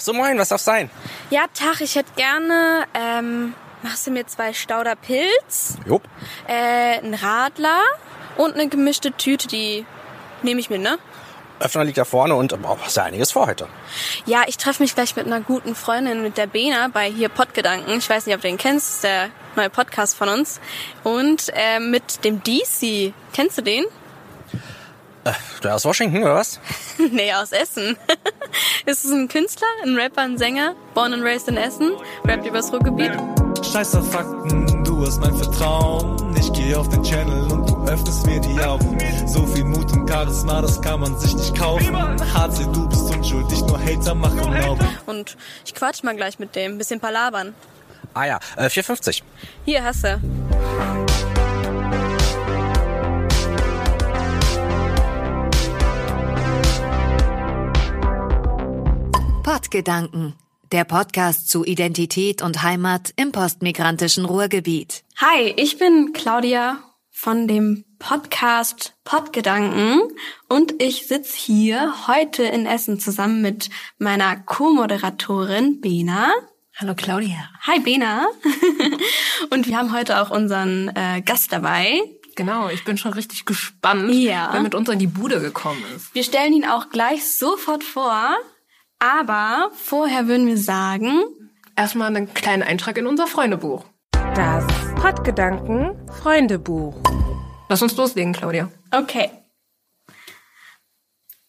[0.00, 0.88] So moin, was darf sein?
[1.28, 3.52] Ja, Tag, ich hätte gerne, ähm,
[3.82, 6.02] machst du mir zwei Stauder Pilz, Jupp.
[6.48, 7.82] äh, einen Radler
[8.38, 9.84] und eine gemischte Tüte, die
[10.42, 10.98] nehme ich mit, ne?
[11.58, 13.68] Öffner liegt da vorne und oh, hast ja einiges vor heute.
[14.24, 17.98] Ja, ich treffe mich gleich mit einer guten Freundin, mit der Bena, bei hier Podgedanken.
[17.98, 20.58] Ich weiß nicht, ob du den kennst, das ist der neue Podcast von uns.
[21.04, 23.12] Und äh, mit dem DC.
[23.34, 23.84] Kennst du den?
[25.62, 26.58] Der aus Washington, oder was?
[27.12, 27.96] nee, aus Essen.
[28.86, 31.92] ist es ein Künstler, ein Rapper, ein Sänger, born and raised in Essen,
[32.24, 33.12] rappt übers Ruhrgebiet.
[33.70, 36.34] Scheiß auf Fakten, du hast mein Vertrauen.
[36.38, 38.98] Ich geh auf den Channel und du öffnest mir die Augen.
[39.26, 41.94] So viel Mut und Charisma, das kann man sich nicht kaufen.
[41.94, 44.88] HC, du bist unschuldig, nur Hater machen Augen.
[45.06, 47.54] Und ich quatsch mal gleich mit dem, bisschen palabern.
[48.14, 49.22] Ah ja, äh, 4,50.
[49.66, 50.20] Hier hast du.
[59.52, 60.34] Podgedanken,
[60.70, 65.02] der Podcast zu Identität und Heimat im postmigrantischen Ruhrgebiet.
[65.16, 66.78] Hi, ich bin Claudia
[67.10, 70.02] von dem Podcast Podgedanken
[70.48, 76.30] und ich sitze hier heute in Essen zusammen mit meiner Co-Moderatorin Bena.
[76.76, 77.50] Hallo Claudia.
[77.62, 78.28] Hi Bena.
[79.50, 81.98] und wir haben heute auch unseren äh, Gast dabei.
[82.36, 84.50] Genau, ich bin schon richtig gespannt, Ja.
[84.52, 86.14] wer mit uns in die Bude gekommen ist.
[86.14, 88.36] Wir stellen ihn auch gleich sofort vor,
[89.00, 91.24] aber vorher würden wir sagen,
[91.80, 93.86] Erstmal einen kleinen Eintrag in unser Freundebuch.
[94.34, 96.94] Das Podgedanken Freundebuch.
[97.70, 98.70] Lass uns loslegen, Claudia.
[98.92, 99.30] okay.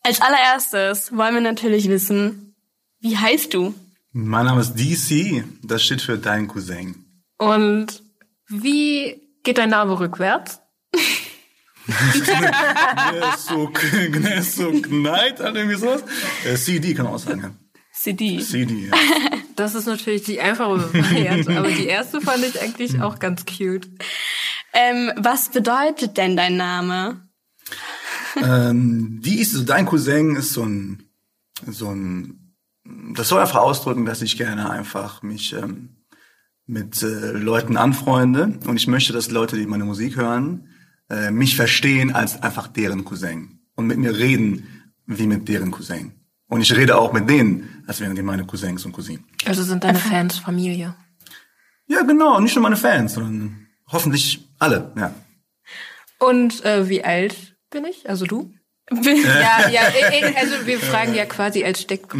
[0.03, 2.55] Als allererstes wollen wir natürlich wissen,
[3.01, 3.73] wie heißt du?
[4.13, 7.05] Mein Name ist DC, das steht für dein Cousin.
[7.37, 8.01] Und
[8.47, 10.61] wie geht dein Name rückwärts?
[11.87, 13.79] Gnesuk,
[14.11, 16.03] Gnesuk oder irgendwie sowas.
[16.45, 17.41] Äh, CD kann man auch sagen.
[17.41, 17.51] ja.
[17.93, 18.39] CD.
[18.39, 18.93] CD, ja.
[19.55, 23.87] Das ist natürlich die einfache Variante, aber die erste fand ich eigentlich auch ganz cute.
[24.73, 27.21] Ähm, was bedeutet denn dein Name?
[28.37, 31.03] ähm, die ist so, dein Cousin ist so ein,
[31.67, 32.55] so ein,
[33.13, 35.97] das soll einfach ausdrücken, dass ich gerne einfach mich ähm,
[36.65, 40.69] mit äh, Leuten anfreunde und ich möchte, dass Leute, die meine Musik hören,
[41.11, 44.67] äh, mich verstehen als einfach deren Cousin und mit mir reden
[45.05, 46.13] wie mit deren Cousin.
[46.47, 49.25] Und ich rede auch mit denen, als wären die meine Cousins und Cousinen.
[49.45, 50.95] Also sind deine Fans Familie.
[51.87, 55.13] Ja, genau, nicht nur meine Fans, sondern hoffentlich alle, ja.
[56.19, 58.09] Und äh, wie alt bin ich?
[58.09, 58.53] Also du?
[58.91, 59.81] ja, ja,
[60.37, 62.13] also wir fragen ja quasi als Steck.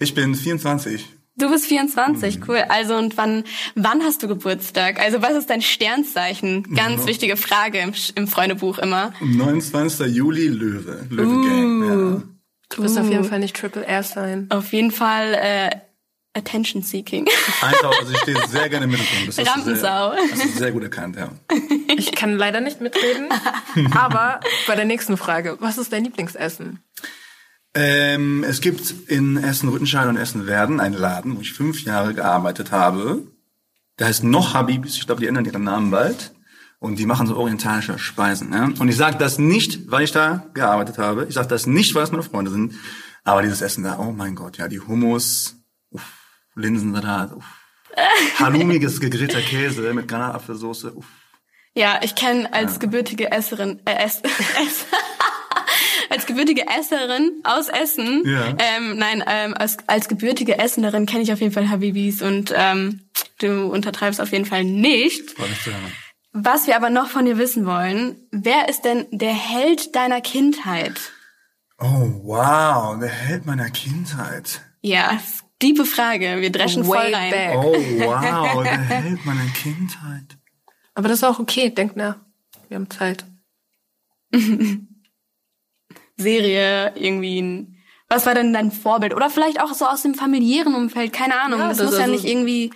[0.00, 1.08] Ich bin 24.
[1.36, 2.64] Du bist 24, cool.
[2.68, 5.00] Also und wann wann hast du Geburtstag?
[5.00, 6.74] Also was ist dein Sternzeichen?
[6.74, 9.12] Ganz wichtige Frage im, im Freundebuch immer.
[9.20, 10.14] 29.
[10.14, 11.06] Juli, Löwe.
[11.08, 12.22] Löwe Gang,
[12.68, 14.46] Du wirst auf jeden Fall nicht Triple R sein.
[14.50, 15.70] Auf jeden Fall äh,
[16.34, 17.26] Attention Seeking.
[17.26, 17.32] ja.
[17.68, 19.28] Einfach, also ich stehe sehr gerne im Mittelpunkt.
[19.28, 20.12] Das hast du Rampensau.
[20.12, 21.30] Sehr, hast du sehr gut erkannt, ja.
[21.96, 23.28] Ich kann leider nicht mitreden,
[23.96, 26.80] aber bei der nächsten Frage, was ist dein Lieblingsessen?
[27.74, 33.22] Ähm, es gibt in Essen-Rüttenscheid und Essen-Werden einen Laden, wo ich fünf Jahre gearbeitet habe.
[33.98, 34.96] Der heißt noch Habibis.
[34.96, 36.32] Ich glaube, die ändern ihren Namen bald.
[36.80, 38.52] Und die machen so orientalische Speisen.
[38.52, 38.64] Ja?
[38.64, 41.26] Und ich sage das nicht, weil ich da gearbeitet habe.
[41.28, 42.74] Ich sage das nicht, weil es meine Freunde sind.
[43.22, 45.56] Aber dieses Essen da, oh mein Gott, ja, die Hummus,
[45.90, 46.02] uff,
[46.54, 47.44] Linsensalat, uff.
[48.38, 51.06] Halloumiges gegrillter Käse mit Granatapfelsoße, uff.
[51.74, 54.86] Ja, ich kenne als gebürtige Esserin, äh, Ess, Ess,
[56.10, 58.48] als gebürtige Esserin aus Essen, Ja.
[58.58, 63.00] ähm, nein, ähm, als, als gebürtige Essenerin kenne ich auf jeden Fall Habibis und ähm,
[63.38, 65.30] du untertreibst auf jeden Fall nicht.
[65.30, 65.92] Freut mich zu hören.
[66.32, 71.12] Was wir aber noch von dir wissen wollen, wer ist denn der Held deiner Kindheit?
[71.78, 74.60] Oh, wow, der Held meiner Kindheit.
[74.82, 75.18] Ja,
[75.62, 77.30] diebe Frage, wir dreschen voll Way rein.
[77.30, 77.56] back.
[77.56, 80.36] Oh, wow, der Held meiner Kindheit.
[80.94, 82.16] Aber das ist auch okay, denk nach.
[82.68, 83.24] Wir haben Zeit.
[86.20, 87.76] Serie, irgendwie ein,
[88.08, 89.14] was war denn dein Vorbild?
[89.14, 91.60] Oder vielleicht auch so aus dem familiären Umfeld, keine Ahnung.
[91.60, 92.70] Ja, das, das muss ist ja also- nicht irgendwie,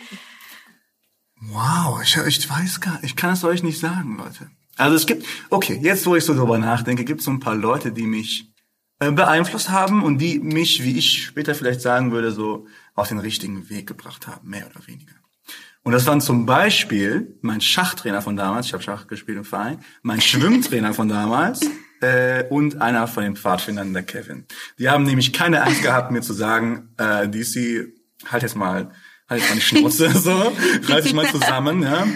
[1.53, 4.51] Wow, ich, ich weiß gar ich kann es euch nicht sagen, Leute.
[4.77, 7.55] Also es gibt, okay, jetzt wo ich so drüber nachdenke, gibt es so ein paar
[7.55, 8.51] Leute, die mich
[8.99, 13.19] äh, beeinflusst haben und die mich, wie ich später vielleicht sagen würde, so auf den
[13.19, 15.13] richtigen Weg gebracht haben, mehr oder weniger.
[15.83, 19.85] Und das waren zum Beispiel mein Schachtrainer von damals, ich habe Schach gespielt im Verein,
[20.03, 21.61] mein Schwimmtrainer von damals
[22.05, 24.47] äh, und einer von den Pfadfindern, der Kevin.
[24.79, 27.89] Die haben nämlich keine Angst gehabt, mir zu sagen, äh, DC,
[28.27, 28.91] halt jetzt mal,
[29.29, 30.53] halt jetzt mal die Schnauze, so,
[30.89, 32.07] reiß dich mal zusammen, ja.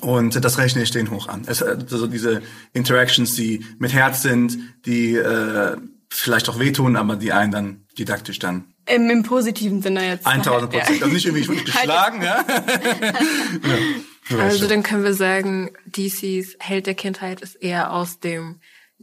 [0.00, 1.42] Und das rechne ich denen hoch an.
[1.46, 2.40] Es, also diese
[2.72, 4.56] Interactions, die mit Herz sind,
[4.86, 5.76] die äh,
[6.08, 10.26] vielleicht auch wehtun, aber die einen dann didaktisch dann Im, Im positiven Sinne jetzt.
[10.26, 10.98] 1000 Prozent.
[10.98, 11.04] Ja.
[11.04, 12.42] Also nicht irgendwie, ich wurde geschlagen, ja.
[14.30, 14.38] ja.
[14.38, 18.60] Also dann können wir sagen, DCs Held der Kindheit ist eher aus dem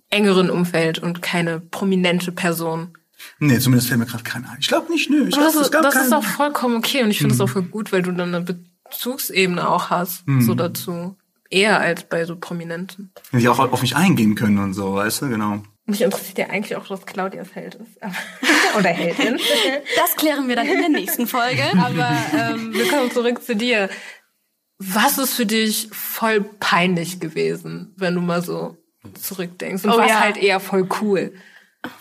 [0.09, 2.97] engeren Umfeld und keine prominente Person.
[3.39, 4.57] Nee, zumindest fällt mir gerade keiner ein.
[4.59, 5.27] Ich glaube nicht, nö.
[5.27, 7.50] Ich das, glaub, es ist, das ist auch vollkommen okay und ich finde es auch
[7.50, 8.45] voll gut, weil du dann eine
[8.89, 11.15] Bezugsebene auch hast, so dazu.
[11.51, 13.11] Eher als bei so Prominenten.
[13.31, 15.63] die auch auf mich eingehen können und so, weißt du, genau.
[15.89, 17.97] Mich interessiert ja eigentlich auch, dass Claudias Held ist.
[18.77, 19.39] Oder Heldin.
[19.95, 21.63] Das klären wir dann in der nächsten Folge.
[21.77, 23.89] Aber ähm, wir kommen zurück zu dir.
[24.77, 28.77] Was ist für dich voll peinlich gewesen, wenn du mal so
[29.13, 29.86] zurückdenkst?
[29.86, 30.19] Und Oh was ja.
[30.19, 31.34] halt eher voll cool?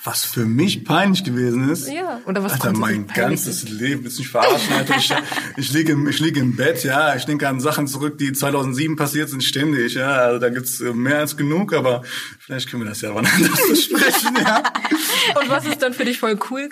[0.03, 1.89] Was für mich peinlich gewesen ist.
[1.89, 4.97] Ja, oder was Alter, mein ganzes Leben, willst du mich verarschen, Alter.
[4.97, 5.15] Ich,
[5.57, 7.15] ich liege im, ich liege im Bett, ja.
[7.15, 10.11] Ich denke an Sachen zurück, die 2007 passiert sind, ständig, ja.
[10.11, 12.03] Also da gibt's äh, mehr als genug, aber
[12.41, 14.65] vielleicht können wir das ja wann anders besprechen, ja.
[15.41, 16.71] Und was ist dann für dich voll cool,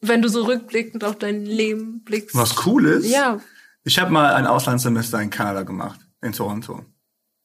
[0.00, 2.34] wenn du so rückblickend auf dein Leben blickst?
[2.34, 3.08] Was cool ist.
[3.08, 3.40] Ja.
[3.84, 6.84] Ich habe mal ein Auslandssemester in Kanada gemacht, in Toronto.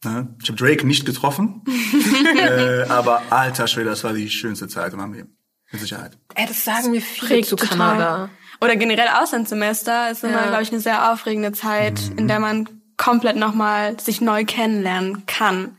[0.03, 0.35] Ne?
[0.41, 1.61] Ich habe Drake nicht getroffen,
[2.37, 5.37] äh, aber alter Schwede, das war die schönste Zeit in meinem Leben.
[5.71, 6.17] Mit Sicherheit.
[6.35, 7.77] Ey, das sagen mir viele zu total.
[7.77, 8.29] Kanada.
[8.61, 10.47] Oder generell Auslandssemester ist immer, Ja.
[10.47, 15.77] glaube ich, eine sehr aufregende Zeit, in der man komplett nochmal sich neu kennenlernen kann.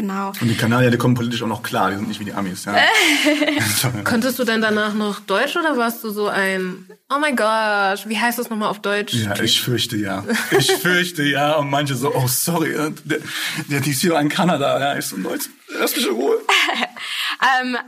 [0.00, 0.32] Genau.
[0.40, 2.64] Und die Kanadier, die kommen politisch auch noch klar, die sind nicht wie die Amis.
[2.64, 2.74] Ja.
[4.04, 8.18] Konntest du denn danach noch Deutsch oder warst du so ein, oh mein Gott, wie
[8.18, 9.12] heißt das nochmal auf Deutsch?
[9.12, 10.24] Ja, ich fürchte ja.
[10.56, 11.56] Ich fürchte ja.
[11.56, 13.18] Und manche so, oh sorry, äh, der,
[13.68, 14.80] der DC war in Kanada.
[14.80, 15.44] Ja, ich so, Leute,
[15.78, 16.36] lass mich in Ruhe.
[17.62, 17.78] Ähm,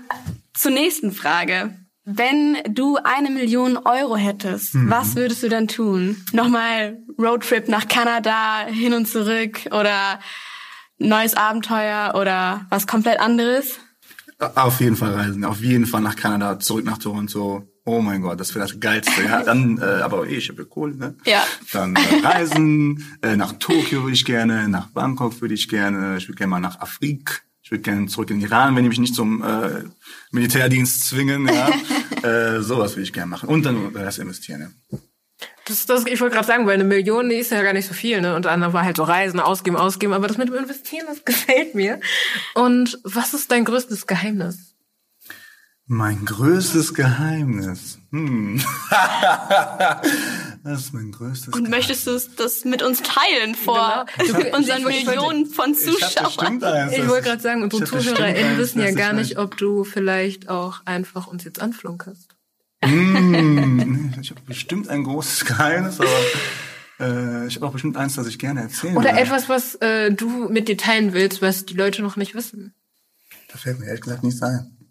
[0.55, 1.77] zur nächsten Frage.
[2.05, 6.25] Wenn du eine Million Euro hättest, was würdest du dann tun?
[6.33, 10.19] Nochmal Roadtrip nach Kanada, hin und zurück oder
[11.09, 13.79] neues Abenteuer oder was komplett anderes?
[14.39, 15.45] Auf jeden Fall reisen.
[15.45, 17.69] Auf jeden Fall nach Kanada, zurück nach Toronto.
[17.85, 19.25] Oh mein Gott, das wäre das Geilste.
[19.25, 21.15] Ja, dann, äh, aber eh, ich habe ja Kohle, ne?
[21.25, 21.45] Ja.
[21.73, 26.29] Dann äh, reisen, äh, nach Tokio würde ich gerne, nach Bangkok würde ich gerne, ich
[26.29, 27.35] würde gerne mal nach Afrika.
[27.63, 29.85] Ich würde gerne zurück in den Iran, wenn die mich nicht zum äh,
[30.31, 31.49] Militärdienst zwingen.
[31.49, 31.71] Ja.
[32.29, 33.49] äh, sowas würde ich gerne machen.
[33.49, 34.75] Und dann das investieren.
[34.91, 34.99] Ja.
[35.67, 37.95] Das, das, ich wollte gerade sagen, weil eine Million die ist ja gar nicht so
[37.95, 38.35] viel, ne?
[38.35, 40.13] Und dann war halt so Reisen, ausgeben, ausgeben.
[40.13, 42.01] Aber das mit dem Investieren, das gefällt mir.
[42.55, 44.75] Und was ist dein größtes Geheimnis?
[45.87, 47.99] Mein größtes Geheimnis.
[48.13, 48.63] Hm.
[50.65, 51.71] das ist mein größtes Und Geheimnis.
[51.71, 54.39] möchtest du es- das mit uns teilen vor Genau.
[54.57, 56.55] unseren Ich- ich- Millionen von Ich Zuschauern?
[56.91, 59.85] Ich das- wollte gerade sagen, unsere ich ZuhörerInnen wissen ja gar ich nicht, ob du
[59.85, 62.32] vielleicht auch einfach uns jetzt anflunkerst.
[62.85, 66.09] Hm, ich habe bestimmt ein großes Geheimnis, aber
[67.01, 70.49] äh, ich habe auch bestimmt eins, das ich gerne erzählen Oder etwas, was äh, du
[70.49, 72.75] mit dir teilen willst, was die Leute noch nicht wissen.
[73.49, 74.82] Da fällt mir ehrlich gesagt nichts ein.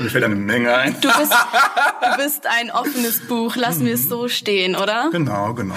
[0.00, 0.94] Mir fällt eine Menge ein.
[1.00, 1.32] Du bist,
[2.02, 3.56] du bist ein offenes Buch.
[3.56, 5.08] Lassen wir es so stehen, oder?
[5.10, 5.74] Genau, genau.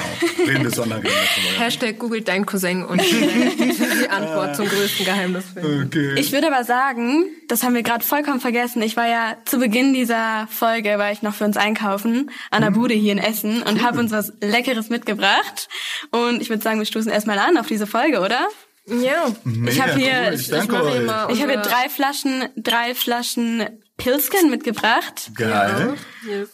[0.47, 1.09] Reden wir Sonderrede.
[1.57, 5.85] Hashtag googelt dein Cousin und die Antwort zum größten Geheimnis finden.
[5.87, 6.19] Okay.
[6.19, 8.83] Ich würde aber sagen, das haben wir gerade vollkommen vergessen.
[8.83, 12.69] Ich war ja zu Beginn dieser Folge, war ich noch für uns einkaufen an der
[12.71, 15.67] Bude hier in Essen und habe uns was Leckeres mitgebracht.
[16.11, 18.47] Und ich würde sagen, wir stoßen erstmal an auf diese Folge, oder?
[18.85, 19.25] Ja.
[19.43, 20.33] Mega ich habe hier, cool.
[20.35, 20.95] Ich danke mache euch.
[20.97, 23.65] immer- ich habe hier drei Flaschen, drei Flaschen
[24.03, 25.95] Pilsken mitgebracht Geil.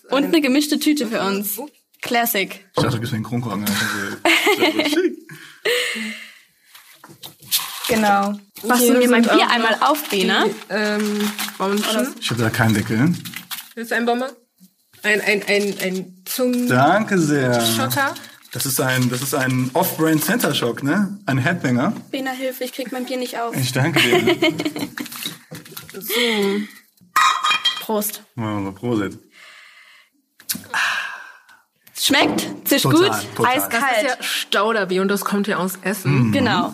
[0.10, 1.60] Und ein- eine gemischte Tüte für uns.
[2.02, 2.66] Classic.
[2.76, 3.66] Ich dachte, du mir einen Kronkorken.
[3.66, 3.76] Das
[4.86, 5.18] ist so schick.
[7.88, 8.38] Genau.
[8.66, 10.46] Machst du mir mein Bier einmal auf, Bena?
[10.46, 12.14] Die, ähm, Bonbon.
[12.20, 13.14] Ich habe da keinen Deckel.
[13.76, 14.30] Willst du einen Bonbon?
[15.04, 16.68] Ein, ein, ein, ein Zungen...
[16.68, 17.54] Danke sehr.
[17.66, 18.14] Schotter?
[18.52, 21.18] Das ist ein, das ist ein Off-Brand Center Shock, ne?
[21.26, 21.94] Ein Headbanger.
[22.12, 23.56] Bena, hilf, ich krieg mein Bier nicht auf.
[23.56, 24.38] Ich danke dir.
[27.88, 28.22] Prost.
[28.38, 29.18] oh, Prosit.
[31.98, 33.56] Schmeckt, zischt Total, gut, total.
[33.56, 33.98] Das eiskalt.
[33.98, 36.34] ist ja Stauderbier und das kommt ja aus Essen.
[36.34, 36.74] Genau.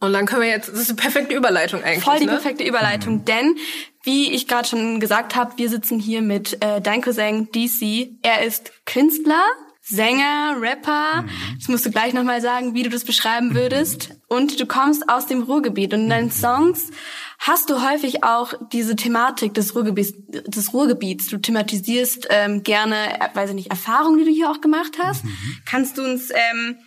[0.00, 2.02] Und dann können wir jetzt, das ist eine perfekte Überleitung eigentlich.
[2.02, 2.32] Voll die ne?
[2.32, 3.56] perfekte Überleitung, denn
[4.04, 8.08] wie ich gerade schon gesagt habe, wir sitzen hier mit äh, dein Cousin DC.
[8.22, 9.42] Er ist Künstler,
[9.88, 11.24] Sänger, Rapper.
[11.56, 14.16] Das musst du gleich nochmal sagen, wie du das beschreiben würdest.
[14.26, 16.90] Und du kommst aus dem Ruhrgebiet und in deinen Songs
[17.38, 20.14] hast du häufig auch diese Thematik des Ruhrgebiets.
[20.48, 21.28] Des Ruhrgebiets.
[21.28, 25.24] Du thematisierst ähm, gerne, äh, weiß ich nicht, Erfahrungen, die du hier auch gemacht hast.
[25.64, 26.78] Kannst du uns ähm,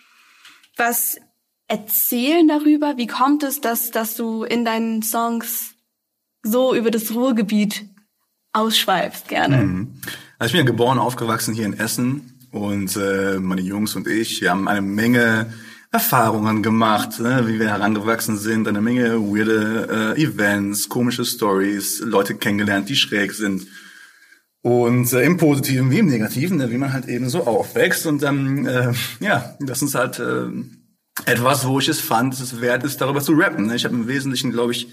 [0.75, 1.21] was
[1.69, 2.97] erzählen darüber?
[2.97, 5.73] Wie kommt es, dass, dass du in deinen Songs
[6.43, 7.85] so über das Ruhrgebiet
[8.51, 9.87] ausschweifst gerne?
[10.37, 14.41] Also ich bin ja geboren, aufgewachsen hier in Essen und äh, meine Jungs und ich,
[14.41, 15.53] wir haben eine Menge
[15.91, 22.35] Erfahrungen gemacht, ne, wie wir herangewachsen sind, eine Menge weirde äh, Events, komische Stories, Leute
[22.35, 23.65] kennengelernt, die schräg sind.
[24.61, 28.05] Und äh, im Positiven wie im Negativen, ne, wie man halt eben so aufwächst.
[28.05, 30.49] Und dann, äh, ja, das ist halt äh,
[31.25, 33.67] etwas, wo ich es fand, dass es wert ist, darüber zu rappen.
[33.67, 33.75] Ne?
[33.75, 34.89] Ich habe im Wesentlichen, glaube ich,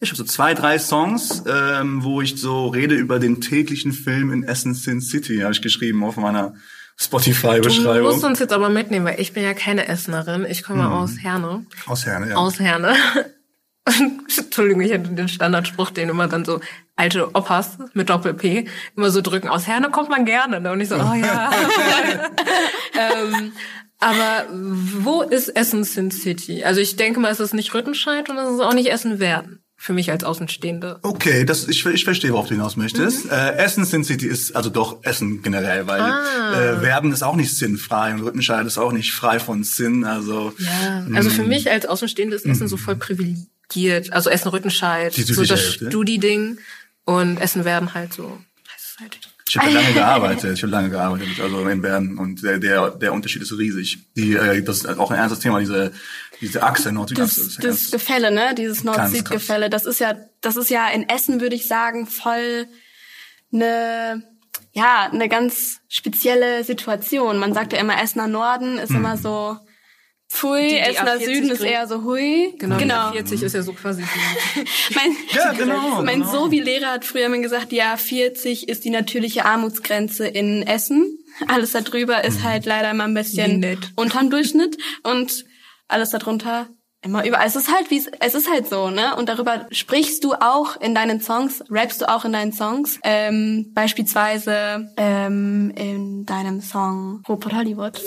[0.00, 4.30] ich habe so zwei, drei Songs, ähm, wo ich so rede über den täglichen Film
[4.30, 6.54] in Essen Sin City, habe ich geschrieben auf meiner
[6.98, 8.10] Du Spotify-Beschreibung.
[8.10, 10.44] musst uns jetzt aber mitnehmen, weil ich bin ja keine Essenerin.
[10.48, 11.64] Ich komme aus Herne.
[11.86, 12.36] Aus Herne, ja.
[12.36, 12.94] Aus Herne.
[14.36, 16.60] Entschuldigung, ich hätte den Standardspruch, den immer dann so
[16.96, 19.48] alte Opas mit Doppel-P immer so drücken.
[19.48, 20.60] Aus Herne kommt man gerne.
[20.60, 20.72] Ne?
[20.72, 21.50] Und ich so, oh ja.
[22.94, 23.52] ähm,
[24.00, 26.64] aber wo ist Essen Sin City?
[26.64, 29.62] Also ich denke mal, es ist nicht Rüttenscheid und es ist auch nicht Essen werden.
[29.80, 30.98] Für mich als Außenstehende.
[31.02, 33.30] Okay, das, ich, ich verstehe, worauf du hinaus möchtest.
[33.30, 37.56] Äh, Essen Sin City ist also doch Essen generell, weil äh, Verben ist auch nicht
[37.56, 40.02] sinnfrei und Rüttenscheid ist auch nicht frei von Sinn.
[40.04, 44.12] Also Ja, also für mich als Außenstehende ist Essen so voll privilegiert.
[44.12, 45.74] Also Essen Rüttenscheid, so das.
[45.74, 46.58] Studi-Ding
[47.04, 48.36] und Essen werden halt so.
[48.98, 49.16] halt.
[49.48, 53.12] ich habe lange gearbeitet, ich habe lange gearbeitet, also in Bern und der, der, der
[53.12, 53.98] Unterschied ist riesig.
[54.16, 55.92] Die, äh, das ist auch ein ernstes Thema, diese,
[56.40, 57.60] diese Achse, Nord-Süd-Achse.
[57.60, 58.54] Das, das Gefälle, ne?
[58.54, 62.66] Dieses Nord-Süd-Gefälle, das ist ja, das ist ja in Essen, würde ich sagen, voll
[63.52, 64.22] eine,
[64.72, 67.38] ja, eine ganz spezielle Situation.
[67.38, 69.56] Man sagt ja immer, Essener Norden ist immer so,
[70.28, 72.54] pfui, Essener A40 Süden ist eher so hui.
[72.58, 73.12] Genau, genau.
[73.12, 74.02] 40 ist ja so quasi
[74.94, 76.32] Mein, Ja, genau, mein genau.
[76.32, 81.18] Sovi-Lehrer hat früher mir gesagt, ja, 40 ist die natürliche Armutsgrenze in Essen.
[81.46, 85.44] Alles darüber ist halt leider immer ein bisschen unterm Durchschnitt und
[85.88, 86.66] alles darunter
[87.02, 87.46] immer überall.
[87.46, 89.14] Es ist halt wie es- ist halt so, ne?
[89.16, 92.98] Und darüber sprichst du auch in deinen Songs, rappst du auch in deinen Songs.
[93.04, 98.02] Ähm, beispielsweise ähm, in deinem Song Robot Hollywood.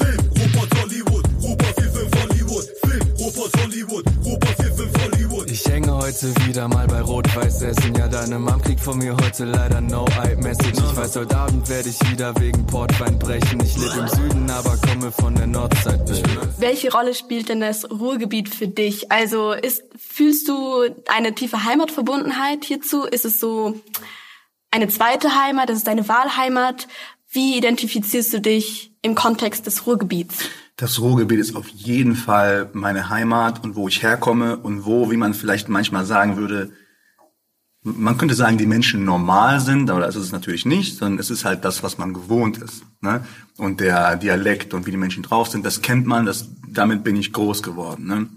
[5.63, 7.93] Ich hänge heute wieder mal bei Rot-Weiß Essen.
[7.93, 10.79] Ja, deine Mom kriegt von mir heute leider No-Eye-Message.
[10.79, 13.59] Ich weiß, heute Abend werde ich wieder wegen Portwein brechen.
[13.63, 16.01] Ich lebe im Süden, aber komme von der Nordzeit.
[16.57, 19.11] Welche Rolle spielt denn das Ruhrgebiet für dich?
[19.11, 23.03] Also ist, fühlst du eine tiefe Heimatverbundenheit hierzu?
[23.03, 23.79] Ist es so
[24.71, 25.69] eine zweite Heimat?
[25.69, 26.87] Ist es deine Wahlheimat?
[27.29, 30.39] Wie identifizierst du dich im Kontext des Ruhrgebiets?
[30.75, 35.17] Das Ruhrgebiet ist auf jeden Fall meine Heimat und wo ich herkomme und wo, wie
[35.17, 36.71] man vielleicht manchmal sagen würde,
[37.83, 41.31] man könnte sagen, die Menschen normal sind, aber das ist es natürlich nicht, sondern es
[41.31, 42.83] ist halt das, was man gewohnt ist.
[43.01, 43.25] Ne?
[43.57, 47.15] Und der Dialekt und wie die Menschen drauf sind, das kennt man, das, damit bin
[47.15, 48.05] ich groß geworden.
[48.05, 48.27] Ne?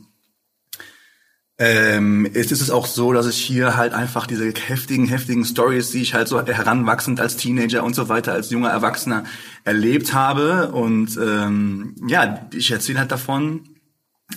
[1.57, 5.93] Ähm, es ist es auch so, dass ich hier halt einfach diese heftigen, heftigen Stories,
[5.93, 9.25] die ich halt so heranwachsend als Teenager und so weiter, als junger Erwachsener
[9.63, 10.73] erlebt habe.
[10.73, 13.69] Und ähm, ja, ich erzähle halt davon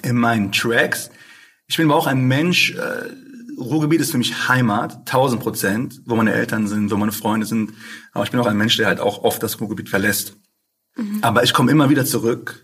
[0.03, 1.09] in meinen Tracks.
[1.67, 3.09] Ich bin aber auch ein Mensch, äh,
[3.59, 7.73] Ruhrgebiet ist für mich Heimat, 1000 Prozent, wo meine Eltern sind, wo meine Freunde sind.
[8.13, 10.37] Aber ich bin auch ein Mensch, der halt auch oft das Ruhrgebiet verlässt.
[11.21, 12.63] Aber ich komme immer wieder zurück.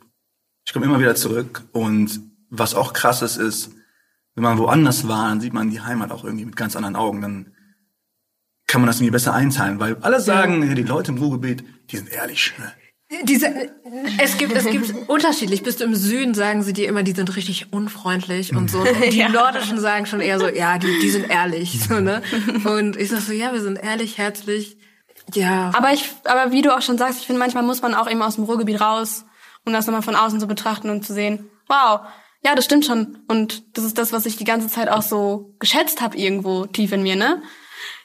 [0.65, 1.63] Ich komme immer wieder zurück.
[1.71, 3.71] Und was auch krass ist, ist,
[4.35, 7.21] wenn man woanders war, dann sieht man die Heimat auch irgendwie mit ganz anderen Augen.
[7.21, 7.53] Dann
[8.67, 11.97] kann man das irgendwie besser einteilen, weil alle sagen, ja, die Leute im Ruhrgebiet, die
[11.97, 12.53] sind ehrlich.
[12.57, 12.71] Ne?
[13.23, 13.47] Diese,
[14.17, 15.61] es gibt, es gibt unterschiedlich.
[15.61, 18.79] Bist du im Süden, sagen sie dir immer, die sind richtig unfreundlich und so.
[18.79, 22.23] Und die Nordischen sagen schon eher so, ja, die, die sind ehrlich, so, ne?
[22.65, 24.77] Und ich sag so, ja, wir sind ehrlich, herzlich.
[25.33, 25.71] Ja.
[25.75, 28.21] Aber ich, aber wie du auch schon sagst, ich finde, manchmal muss man auch eben
[28.21, 29.25] aus dem Ruhrgebiet raus,
[29.65, 32.01] um das nochmal von außen zu betrachten und zu sehen, wow,
[32.45, 33.19] ja, das stimmt schon.
[33.27, 36.91] Und das ist das, was ich die ganze Zeit auch so geschätzt habe irgendwo tief
[36.91, 37.41] in mir, ne?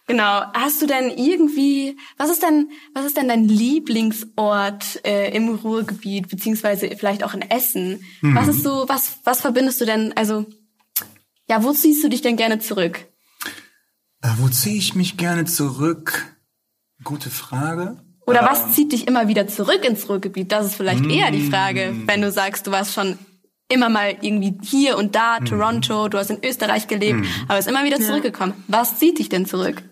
[0.06, 0.42] Genau.
[0.54, 6.28] Hast du denn irgendwie, was ist denn, was ist denn dein Lieblingsort äh, im Ruhrgebiet,
[6.28, 8.02] beziehungsweise vielleicht auch in Essen?
[8.22, 10.46] Was ist so, was, was verbindest du denn, also,
[11.46, 13.06] ja, wo ziehst du dich denn gerne zurück?
[14.22, 16.34] Äh, wo ziehe ich mich gerne zurück?
[17.04, 17.98] Gute Frage.
[18.26, 20.52] Oder was zieht dich immer wieder zurück ins Ruhrgebiet?
[20.52, 23.18] Das ist vielleicht eher die Frage, wenn du sagst, du warst schon
[23.68, 27.84] immer mal irgendwie hier und da, Toronto, du hast in Österreich gelebt, aber bist immer
[27.84, 28.54] wieder zurückgekommen.
[28.66, 29.82] Was zieht dich denn zurück?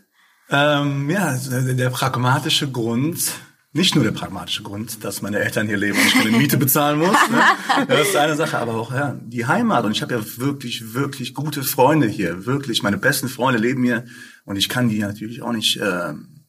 [0.48, 3.32] Ähm, ja, also der, der pragmatische Grund,
[3.72, 6.98] nicht nur der pragmatische Grund, dass meine Eltern hier leben und ich keine Miete bezahlen
[6.98, 7.10] muss.
[7.30, 7.42] Ne?
[7.88, 9.84] Das ist eine Sache, aber auch ja, die Heimat.
[9.84, 12.46] Und ich habe ja wirklich, wirklich gute Freunde hier.
[12.46, 14.04] Wirklich, meine besten Freunde leben hier
[14.44, 16.44] und ich kann die natürlich auch nicht ähm,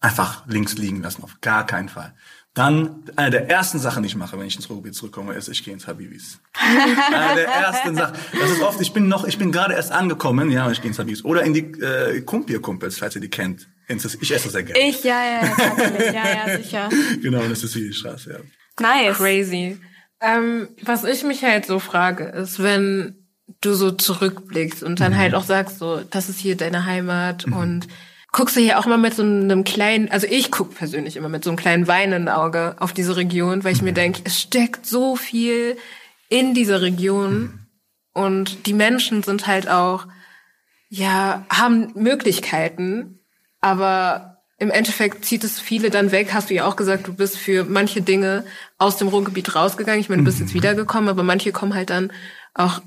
[0.00, 2.14] einfach links liegen lassen, auf gar keinen Fall.
[2.54, 5.64] Dann, eine der ersten Sachen, die ich mache, wenn ich ins Ruhrgebiet zurückkomme, ist, ich
[5.64, 6.38] gehe ins Habibis.
[6.54, 8.14] eine der ersten Sachen.
[8.38, 10.88] Das ist oft, ich bin noch, ich bin gerade erst angekommen, ja, und ich gehe
[10.88, 11.24] ins Habibis.
[11.24, 13.68] Oder in die äh, Kumpir-Kumpels, falls ihr die kennt.
[13.88, 14.80] Ich esse sehr gerne.
[14.86, 16.12] Ich, ja, ja, ja, tatsächlich.
[16.12, 16.88] ja, ja, sicher.
[17.22, 18.38] Genau, das ist die Straße, ja.
[18.80, 19.16] Nice.
[19.16, 19.78] Crazy.
[20.20, 23.16] Ähm, was ich mich halt so frage, ist, wenn
[23.60, 27.88] du so zurückblickst und dann halt auch sagst, so, das ist hier deine Heimat und
[28.32, 31.44] guckst du hier auch immer mit so einem kleinen, also ich guck persönlich immer mit
[31.44, 35.16] so einem kleinen weinenden Auge auf diese Region, weil ich mir denke, es steckt so
[35.16, 35.76] viel
[36.28, 37.66] in dieser Region
[38.14, 40.06] und die Menschen sind halt auch,
[40.88, 43.20] ja, haben Möglichkeiten,
[43.60, 46.32] aber im Endeffekt zieht es viele dann weg.
[46.32, 48.44] Hast du ja auch gesagt, du bist für manche Dinge
[48.78, 50.00] aus dem Ruhrgebiet rausgegangen.
[50.00, 52.12] Ich meine, du bist jetzt wiedergekommen, aber manche kommen halt dann
[52.54, 52.80] auch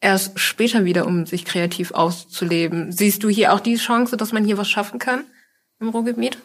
[0.00, 2.92] erst später wieder, um sich kreativ auszuleben.
[2.92, 5.24] Siehst du hier auch die Chance, dass man hier was schaffen kann
[5.80, 6.38] im Ruhrgebiet?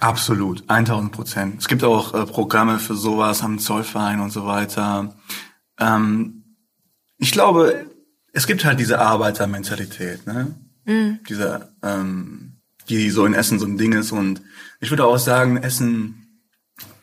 [0.00, 1.60] Absolut, 1000 Prozent.
[1.60, 5.14] Es gibt auch äh, Programme für sowas am Zollverein und so weiter.
[5.78, 6.56] Ähm,
[7.18, 7.86] ich glaube,
[8.32, 10.54] es gibt halt diese Arbeitermentalität, ne?
[10.84, 11.20] Mhm.
[11.28, 14.12] Diese, ähm, die so in Essen so ein Ding ist.
[14.12, 14.42] Und
[14.80, 16.42] ich würde auch sagen, Essen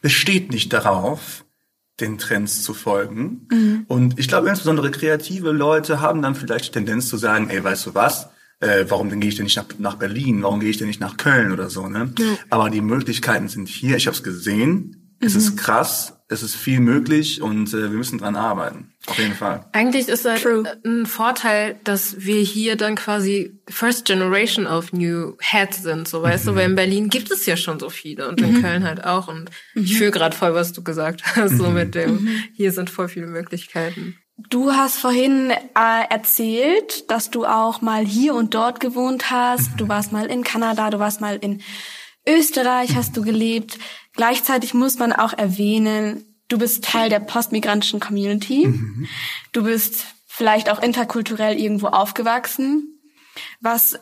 [0.02, 1.46] besteht nicht darauf,
[2.00, 3.48] den Trends zu folgen.
[3.52, 3.86] Mhm.
[3.88, 7.88] Und ich glaube, insbesondere kreative Leute haben dann vielleicht die Tendenz zu sagen, ey, weißt
[7.88, 8.30] du was?
[8.60, 10.42] Äh, warum denn gehe ich denn nicht nach, nach Berlin?
[10.44, 11.88] Warum gehe ich denn nicht nach Köln oder so?
[11.88, 12.12] Ne?
[12.18, 12.26] Ja.
[12.50, 13.98] Aber die Möglichkeiten sind hier.
[13.98, 15.16] Ich habe es gesehen.
[15.20, 15.40] Es mhm.
[15.40, 18.94] ist krass es ist viel möglich und äh, wir müssen dran arbeiten.
[19.06, 19.66] Auf jeden Fall.
[19.72, 25.84] Eigentlich ist das ein Vorteil, dass wir hier dann quasi First Generation of New Heads
[25.84, 26.50] sind, so weißt mhm.
[26.50, 28.62] du, weil in Berlin gibt es ja schon so viele und in mhm.
[28.62, 29.30] Köln halt auch.
[29.30, 29.84] Und mhm.
[29.84, 31.74] ich fühle gerade voll, was du gesagt hast, so mhm.
[31.74, 32.44] mit dem, mhm.
[32.54, 34.18] hier sind voll viele Möglichkeiten.
[34.50, 39.72] Du hast vorhin äh, erzählt, dass du auch mal hier und dort gewohnt hast.
[39.78, 41.62] Du warst mal in Kanada, du warst mal in
[42.28, 43.80] Österreich, hast du gelebt.
[44.14, 48.68] Gleichzeitig muss man auch erwähnen, du bist Teil der postmigrantischen Community.
[48.68, 49.08] Mhm.
[49.54, 53.00] Du bist vielleicht auch interkulturell irgendwo aufgewachsen.
[53.60, 54.00] Was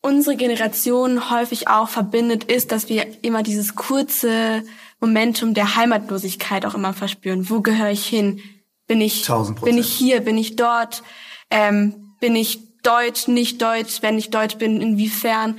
[0.00, 4.62] unsere Generation häufig auch verbindet, ist, dass wir immer dieses kurze
[5.00, 7.50] Momentum der Heimatlosigkeit auch immer verspüren.
[7.50, 8.40] Wo gehöre ich hin?
[8.86, 9.26] Bin ich,
[9.62, 10.20] bin ich hier?
[10.20, 11.02] Bin ich dort?
[11.50, 14.00] Ähm, bin ich deutsch, nicht deutsch?
[14.00, 15.58] Wenn ich deutsch bin, inwiefern?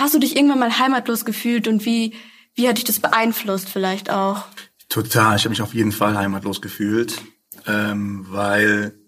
[0.00, 2.14] Hast du dich irgendwann mal heimatlos gefühlt und wie
[2.54, 4.46] wie hat dich das beeinflusst vielleicht auch?
[4.88, 7.20] Total, ich habe mich auf jeden Fall heimatlos gefühlt,
[7.66, 8.98] ähm, weil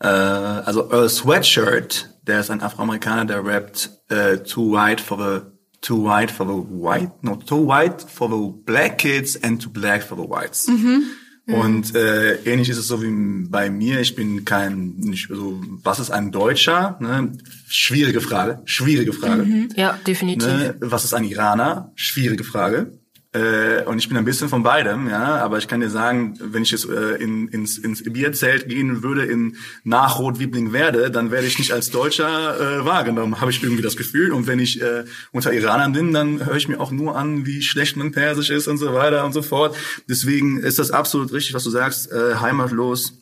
[0.00, 5.46] äh, also Earl Sweatshirt, der ist ein Afroamerikaner, der rappt äh, Too white for the
[5.80, 10.00] Too white for the white, no, too white for the black kids and too black
[10.04, 10.68] for the whites.
[10.68, 11.02] Mhm.
[11.46, 14.00] Und äh, ähnlich ist es so wie bei mir.
[14.00, 16.96] Ich bin kein, nicht so, was ist ein Deutscher?
[17.00, 17.32] Ne?
[17.66, 19.42] Schwierige Frage, schwierige Frage.
[19.42, 19.68] Mhm.
[19.74, 20.46] Ja, definitiv.
[20.46, 20.76] Ne?
[20.80, 21.90] Was ist ein Iraner?
[21.96, 22.92] Schwierige Frage.
[23.34, 25.36] Äh, und ich bin ein bisschen von beidem, ja.
[25.36, 29.24] Aber ich kann dir sagen, wenn ich jetzt äh, in, ins, ins Bierzelt gehen würde
[29.24, 33.96] in Nachrot werde, dann werde ich nicht als Deutscher äh, wahrgenommen, habe ich irgendwie das
[33.96, 34.32] Gefühl.
[34.32, 37.62] Und wenn ich äh, unter Iranern bin, dann höre ich mir auch nur an, wie
[37.62, 39.74] schlecht mein Persisch ist und so weiter und so fort.
[40.08, 42.12] Deswegen ist das absolut richtig, was du sagst.
[42.12, 43.14] Äh, heimatlos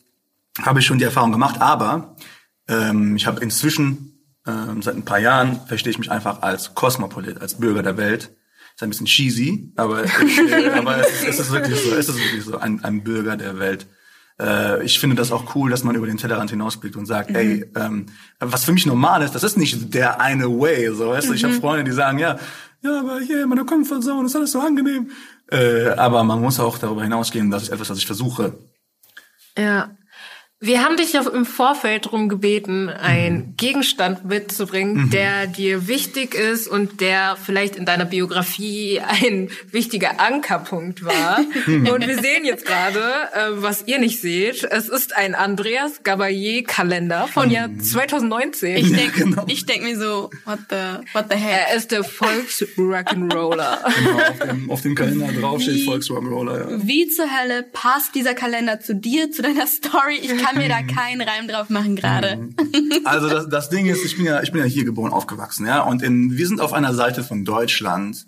[0.61, 1.61] habe ich schon die Erfahrung gemacht.
[1.61, 2.17] Aber
[2.67, 7.39] ähm, ich habe inzwischen ähm, seit ein paar Jahren verstehe ich mich einfach als Kosmopolit,
[7.39, 8.31] als Bürger der Welt
[8.75, 12.17] ist ein bisschen cheesy, aber, äh, aber es, ist, es ist wirklich so, es ist
[12.17, 13.87] wirklich so, ein, ein Bürger der Welt.
[14.39, 17.35] Äh, ich finde das auch cool, dass man über den Tellerrand hinausblickt und sagt, mhm.
[17.35, 18.05] ey, ähm,
[18.39, 21.43] was für mich normal ist, das ist nicht der eine Way, so, weißt du, ich
[21.43, 21.59] habe mhm.
[21.59, 22.39] Freunde, die sagen, ja,
[22.83, 25.11] ja, aber hier, meine Comfortzone, ist alles so angenehm.
[25.51, 28.57] Äh, aber man muss auch darüber hinausgehen, das ist etwas, was ich versuche.
[29.57, 29.91] Ja.
[30.63, 33.53] Wir haben dich ja im Vorfeld darum gebeten, einen mhm.
[33.57, 35.09] Gegenstand mitzubringen, mhm.
[35.09, 41.39] der dir wichtig ist und der vielleicht in deiner Biografie ein wichtiger Ankerpunkt war.
[41.65, 41.87] Mhm.
[41.87, 44.63] und wir sehen jetzt gerade, äh, was ihr nicht seht.
[44.63, 48.77] Es ist ein Andreas Gabayé-Kalender von Jahr 2019.
[48.77, 49.45] Ich denke ja, genau.
[49.47, 50.75] ich denk mir so, what the,
[51.13, 51.67] what the heck?
[51.69, 53.79] Er ist der Volks-Rock'n'Roller.
[54.03, 56.87] genau, auf dem, auf dem Kalender drauf steht Volks-Rock'n'Roller, ja.
[56.87, 60.19] Wie zur Hölle passt dieser Kalender zu dir, zu deiner Story?
[60.21, 62.37] Ich kann kann mir da keinen Reim drauf machen gerade.
[62.37, 62.55] Mhm.
[63.03, 65.81] Also das, das Ding ist, ich bin ja, ich bin ja hier geboren, aufgewachsen, ja,
[65.81, 68.27] und in, wir sind auf einer Seite von Deutschland,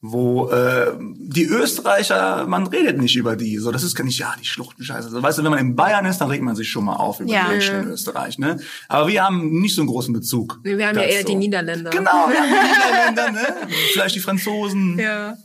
[0.00, 4.34] wo äh, die Österreicher, man redet nicht über die, so das ist gar nicht, ja,
[4.40, 5.08] die Schluchtenscheiße.
[5.08, 7.20] So, weißt du, wenn man in Bayern ist, dann regt man sich schon mal auf
[7.20, 7.44] über ja.
[7.44, 8.60] die Menschen in Österreich, ne?
[8.88, 10.60] Aber wir haben nicht so einen großen Bezug.
[10.62, 11.28] Nee, wir haben ja eher so.
[11.28, 11.90] die Niederländer.
[11.90, 13.56] Genau, wir haben die Niederländer, ne?
[13.92, 14.98] Vielleicht die Franzosen.
[14.98, 15.36] Ja.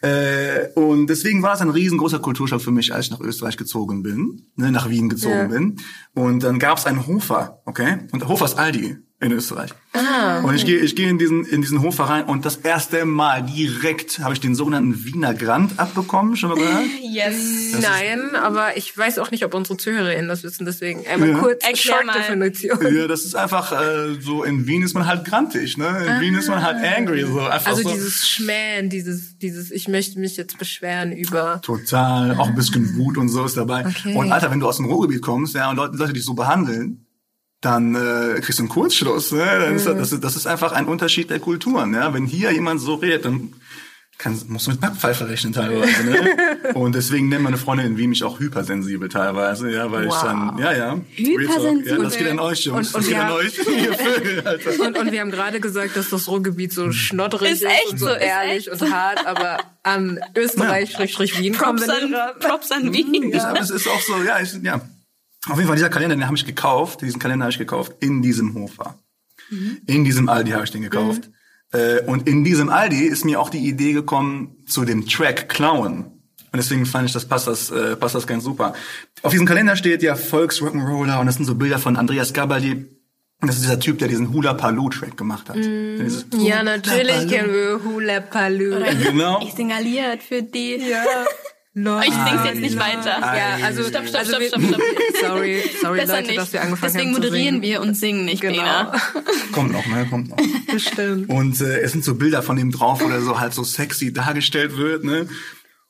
[0.00, 4.02] Äh, und deswegen war es ein riesengroßer Kulturschock für mich, als ich nach Österreich gezogen
[4.02, 5.46] bin, ne, nach Wien gezogen ja.
[5.46, 5.76] bin.
[6.14, 7.98] Und dann gab es einen Hofer, okay?
[8.12, 9.70] Und Hofer ist Aldi in Österreich.
[9.94, 10.46] Ah, okay.
[10.46, 13.42] Und ich gehe ich gehe in diesen in diesen Hof rein und das erste Mal
[13.42, 16.84] direkt habe ich den sogenannten Wiener Grand abbekommen, schon mal gehört?
[17.08, 17.72] Yes.
[17.72, 21.38] Das Nein, aber ich weiß auch nicht, ob unsere ZuhörerInnen das wissen, deswegen einmal ja.
[21.38, 22.78] kurz Short Definition.
[22.94, 25.86] Ja, das ist einfach äh, so in Wien ist man halt grantig, ne?
[25.86, 26.20] In ah.
[26.20, 27.90] Wien ist man halt angry so einfach Also so.
[27.90, 33.16] dieses Schmähen, dieses dieses ich möchte mich jetzt beschweren über Total, auch ein bisschen Wut
[33.18, 33.84] und so ist dabei.
[33.86, 34.14] Okay.
[34.14, 37.07] Und Alter, wenn du aus dem Ruhrgebiet kommst, ja, und Leute, Leute dich so behandeln,
[37.60, 39.32] dann äh, kriegst du einen Kurzschluss.
[39.32, 39.44] Ne?
[39.44, 41.92] Dann ist, das, das ist einfach ein Unterschied der Kulturen.
[41.94, 42.14] Ja?
[42.14, 43.52] Wenn hier jemand so redet, dann
[44.18, 46.04] kann, musst du mit Backpfeife rechnen teilweise.
[46.04, 46.36] Ne?
[46.74, 50.58] Und deswegen nennt meine Freundin in Wien mich auch hypersensibel teilweise, ja, weil ich dann,
[50.58, 51.00] ja, ja.
[51.14, 51.98] Hypersensibel?
[51.98, 52.94] Ja, das geht an euch, Jungs.
[52.94, 53.34] Und- das und geht an ja.
[53.34, 53.54] euch.
[53.56, 54.60] Vögel.
[54.80, 57.98] Und, und wir haben gerade gesagt, dass das Ruhrgebiet so schnoddrig Ist ist, echt und
[57.98, 62.34] so, so, ist ehrlich echt und hart, aber an Österreich, Schrägstrich Wien kommen wir.
[62.40, 63.32] Props an Wien.
[63.32, 64.80] Ist, aber es ist auch so, ja, ich, ja.
[65.46, 68.22] Auf jeden Fall, dieser Kalender, den habe ich gekauft, diesen Kalender habe ich gekauft in
[68.22, 68.98] diesem Hofer.
[69.86, 71.30] In diesem Aldi habe ich den gekauft.
[71.72, 76.04] Äh, und in diesem Aldi ist mir auch die Idee gekommen zu dem Track Klauen.
[76.50, 78.74] Und deswegen fand ich, das passt das, äh, passt das ganz super.
[79.22, 82.86] Auf diesem Kalender steht ja Volks Rock'n'Roller und das sind so Bilder von Andreas Gabalier.
[83.40, 85.56] Und das ist dieser Typ, der diesen Hula Paloo Track gemacht hat.
[85.56, 88.82] Dieses Ja, natürlich kennen wir Hula Paloo.
[89.02, 89.40] Genau.
[89.42, 90.76] Ich singe Lied für die.
[90.76, 91.04] Ja.
[91.86, 93.18] Aber ich sing's jetzt nicht Ei, weiter.
[93.20, 94.80] Ja, also Stopp, stopp, also stopp, stopp, stopp.
[95.20, 96.38] Sorry, sorry Besser Leute, nicht.
[96.38, 98.54] dass wir angefangen Deswegen haben zu moderieren wir und singen nicht, Genau.
[98.56, 98.92] Bena.
[99.52, 100.06] Kommt noch, ne?
[100.08, 100.36] Kommt noch.
[100.72, 101.28] Bestimmt.
[101.28, 104.12] Und äh, es sind so Bilder von ihm drauf, wo er so halt so sexy
[104.12, 105.28] dargestellt wird, ne?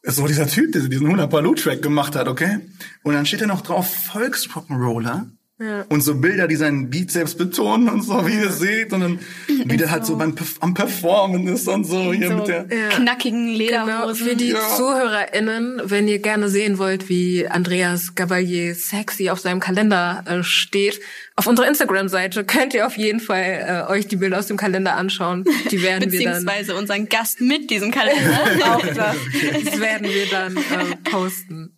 [0.03, 2.61] Das ist so dieser Typ, der diesen 100 Paloo Track gemacht hat, okay?
[3.03, 5.27] Und dann steht da noch drauf Volksrock'n'Roller.
[5.61, 5.85] Ja.
[5.89, 8.93] Und so Bilder, die seinen Bizeps betonen und so, wie ihr seht.
[8.93, 9.19] Und dann,
[9.49, 12.65] wie der halt so beim, am Performen ist und so, hier So mit der...
[12.91, 14.27] knackigen Genau, Lederhosen.
[14.29, 14.61] für die Ja.
[14.77, 21.01] ZuhörerInnen, wenn ihr gerne sehen wollt, wie Andreas Gabalier sexy auf seinem Kalender äh, steht,
[21.35, 24.97] auf unserer Instagram-Seite könnt ihr auf jeden Fall äh, euch die Bilder aus dem Kalender
[24.97, 25.45] anschauen.
[25.71, 28.41] Die werden wir dann Beziehungsweise unseren Gast mit diesem Kalender.
[28.75, 29.17] auch das,
[29.65, 31.78] das werden wir dann äh, posten.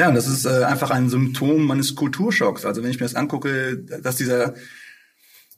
[0.00, 2.64] Ja, und das ist äh, einfach ein Symptom meines Kulturschocks.
[2.64, 4.54] Also wenn ich mir das angucke, dass dieser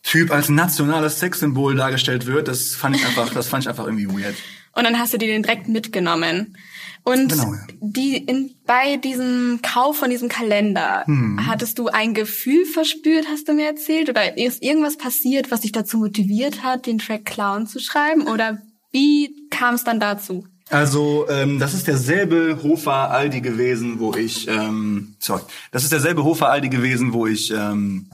[0.02, 4.08] Typ als nationales Sexsymbol dargestellt wird, das fand ich einfach, das fand ich einfach irgendwie
[4.08, 4.34] weird.
[4.74, 6.56] Und dann hast du dir den direkt mitgenommen.
[7.04, 7.60] Und Genau, ja.
[7.80, 11.46] die in, bei diesem Kauf von diesem Kalender, Hm.
[11.46, 14.08] hattest du ein Gefühl verspürt, hast du mir erzählt?
[14.08, 18.26] Oder ist irgendwas passiert, was dich dazu motiviert hat, den Track Clown zu schreiben?
[18.26, 20.48] Oder wie kam es dann dazu?
[20.72, 26.24] Also, ähm, das ist derselbe Hofer Aldi gewesen, wo ich, ähm, sorry, das ist derselbe
[26.24, 28.06] Hofer Aldi gewesen, wo ich ähm,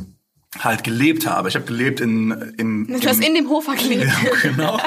[0.59, 1.49] halt gelebt habe.
[1.51, 4.05] Ich habe gelebt in, in Du hast in dem Hofer gelebt.
[4.07, 4.15] ja,
[4.51, 4.81] genau.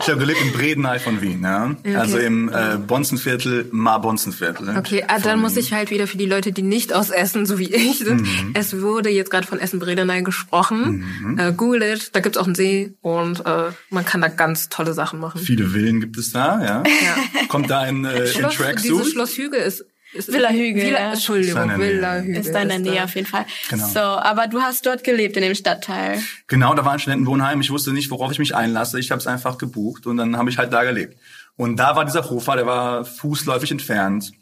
[0.00, 1.76] Ich habe gelebt in Bredeney von Wien, ja.
[1.96, 4.76] Also im äh, Bonzenviertel, Mar-Bonzenviertel.
[4.76, 7.58] Okay, ah, dann muss ich halt wieder für die Leute, die nicht aus Essen, so
[7.58, 8.50] wie ich sind, Mhm.
[8.54, 11.36] es wurde jetzt gerade von Essen-Bredeney gesprochen.
[11.38, 14.92] Äh, Google it, da gibt's auch einen See und äh, man kann da ganz tolle
[14.92, 15.40] Sachen machen.
[15.40, 16.82] Viele Villen gibt es da, ja.
[17.48, 18.90] Kommt da in, äh, in Schloss, Tracksuit.
[18.90, 21.12] dieses Schloss Hügel ist, ist Villa Hügel, Villa, ja.
[21.12, 21.96] Entschuldigung, Ist da in der Nähe.
[21.96, 22.36] Villa Hügel.
[22.36, 23.04] Ist da in der Nähe da.
[23.04, 23.46] auf jeden Fall.
[23.68, 23.86] Genau.
[23.86, 26.20] So, aber du hast dort gelebt in dem Stadtteil.
[26.46, 27.60] Genau, da war ein Studentenwohnheim.
[27.60, 28.98] Ich wusste nicht, worauf ich mich einlasse.
[28.98, 31.16] Ich habe es einfach gebucht und dann habe ich halt da gelebt.
[31.56, 34.32] Und da war dieser Hofer, der war fußläufig entfernt.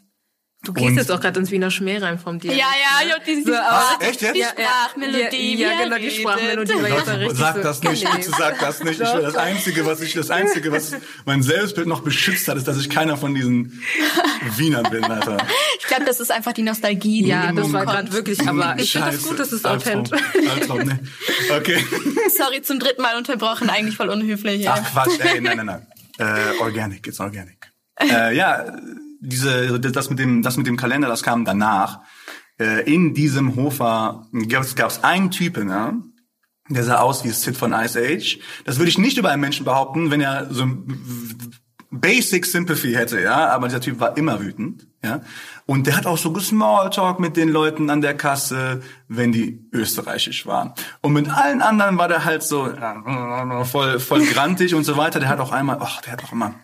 [0.65, 2.51] Du gehst Und- jetzt auch gerade ins Wiener Schmäh rein vom dir.
[2.51, 4.35] Ja, ja, ich hab die, die, So, Sprach, aber- echt jetzt?
[4.35, 5.55] die Ja, Sprachmelodie.
[5.55, 6.11] Ja, ja genau, die.
[6.11, 7.61] Sprachmelodie war jetzt da richtig Sag so.
[7.63, 8.09] das nicht, Nee.
[8.17, 8.99] bitte sag das nicht.
[8.99, 10.95] Ich will das Einzige, was ich, das Einzige, was
[11.25, 13.81] mein Selbstbild noch beschützt hat, ist, dass ich keiner von diesen
[14.57, 15.37] Wienern bin, Alter.
[15.79, 17.23] Ich glaube, das ist einfach die Nostalgie.
[17.23, 20.19] die Ja, das war gerade wirklich, aber ich finde das gut, das ist authentisch.
[20.51, 20.99] Albtraum, ne?
[21.55, 21.77] Okay.
[22.37, 24.63] Sorry, zum dritten Mal unterbrochen, eigentlich voll unhöflich.
[24.63, 24.67] ey.
[24.67, 25.87] Ach Quatsch, ey, nein, nein, nein.
[26.17, 27.71] Äh, organic, it's organic.
[28.01, 28.65] Äh, ja,
[29.19, 32.01] diese, das mit dem, das mit dem Kalender, das kam danach.
[32.59, 35.93] Äh, in diesem Hofer gab's gab's einen Typen, ja,
[36.69, 38.39] der sah aus wie Sid von Ice Age.
[38.65, 40.67] Das würde ich nicht über einen Menschen behaupten, wenn er so
[41.91, 45.21] Basic Sympathy hätte, ja, aber dieser Typ war immer wütend, ja.
[45.65, 50.45] Und der hat auch so Smalltalk mit den Leuten an der Kasse, wenn die österreichisch
[50.45, 50.73] waren.
[51.01, 52.71] Und mit allen anderen war der halt so
[53.65, 55.19] voll voll grantig und so weiter.
[55.19, 56.55] Der hat auch einmal, ach, der hat auch immer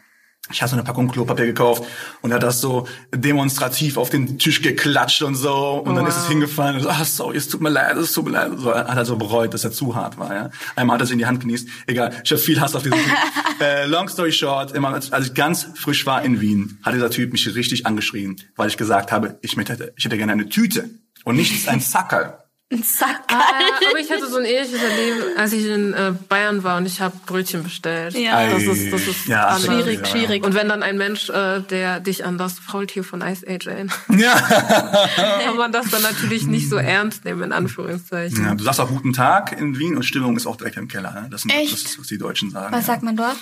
[0.51, 1.83] ich habe so eine Packung Klopapier gekauft
[2.21, 6.27] und hat das so demonstrativ auf den Tisch geklatscht und so und dann ist es
[6.27, 8.51] hingefallen und so, ach sorry, es tut mir leid, es tut mir leid.
[8.57, 10.33] So, hat er so bereut, dass er zu hart war.
[10.33, 10.49] Ja?
[10.75, 11.67] Einmal hat er sich in die Hand genießt.
[11.87, 13.13] Egal, ich habe viel Hass auf diesen Typ.
[13.59, 17.31] äh, long story short, immer, als ich ganz frisch war in Wien, hat dieser Typ
[17.31, 20.91] mich richtig angeschrien, weil ich gesagt habe, ich hätte, ich hätte gerne eine Tüte
[21.23, 22.44] und nicht ein Sackerl.
[22.71, 23.21] Ein Sack.
[23.27, 23.43] Ah,
[23.91, 26.99] aber ich hatte so ein ähnliches Erleben, als ich in äh, Bayern war und ich
[26.99, 28.15] habe Brötchen bestellt.
[28.17, 28.49] Ja.
[28.49, 29.65] Das ist, das ist Ja, anders.
[29.65, 30.05] Schwierig, Ja.
[30.07, 30.43] schwierig.
[30.43, 33.95] Und wenn dann ein Mensch, äh, der dich an das Faultier von Ice Age erinnert,
[34.09, 34.33] Ja.
[35.45, 38.43] kann man das dann natürlich nicht so ernst nehmen, in Anführungszeichen.
[38.43, 38.55] ja.
[38.55, 41.11] Du sagst auch guten Tag in Wien und Stimmung ist auch direkt im Keller.
[41.11, 41.27] Ne?
[41.29, 41.71] Das, sind, Echt?
[41.71, 42.73] das ist, was die Deutschen sagen.
[42.73, 42.93] Was ja.
[42.93, 43.37] sagt man dort?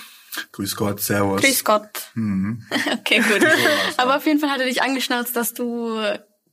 [0.52, 1.40] Grüß Gott, Servus.
[1.40, 1.88] Grüß Gott.
[2.14, 2.62] Mhm.
[2.98, 3.46] Okay, gut.
[3.96, 5.98] Aber auf jeden Fall hat er dich angeschnauzt, dass du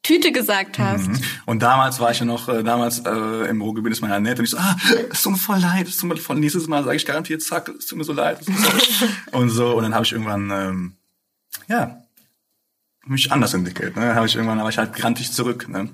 [0.03, 1.07] Tüte gesagt hast.
[1.07, 1.19] Mhm.
[1.45, 4.39] Und damals war ich ja noch, äh, damals äh, im Ruhrgebiet ist man ja nett
[4.39, 4.75] und ich so, ah,
[5.11, 7.69] es tut mir voll leid, es tut mir voll, nächstes Mal sage ich garantiert, zack,
[7.69, 8.39] es tut mir so leid.
[9.31, 10.93] und so, und dann habe ich irgendwann, ähm,
[11.67, 12.01] ja,
[13.05, 13.95] mich anders entwickelt.
[13.95, 14.15] Ne?
[14.15, 15.67] Habe ich irgendwann, aber ich halt grantig zurück.
[15.69, 15.89] Ne?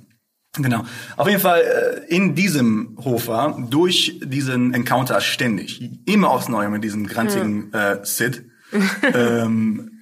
[0.56, 0.86] Genau.
[1.15, 6.84] Auf jeden Fall äh, in diesem Hofer, durch diesen Encounter ständig, immer aufs Neue mit
[6.84, 8.46] diesem grantigen äh, Sid,
[9.13, 9.97] ähm,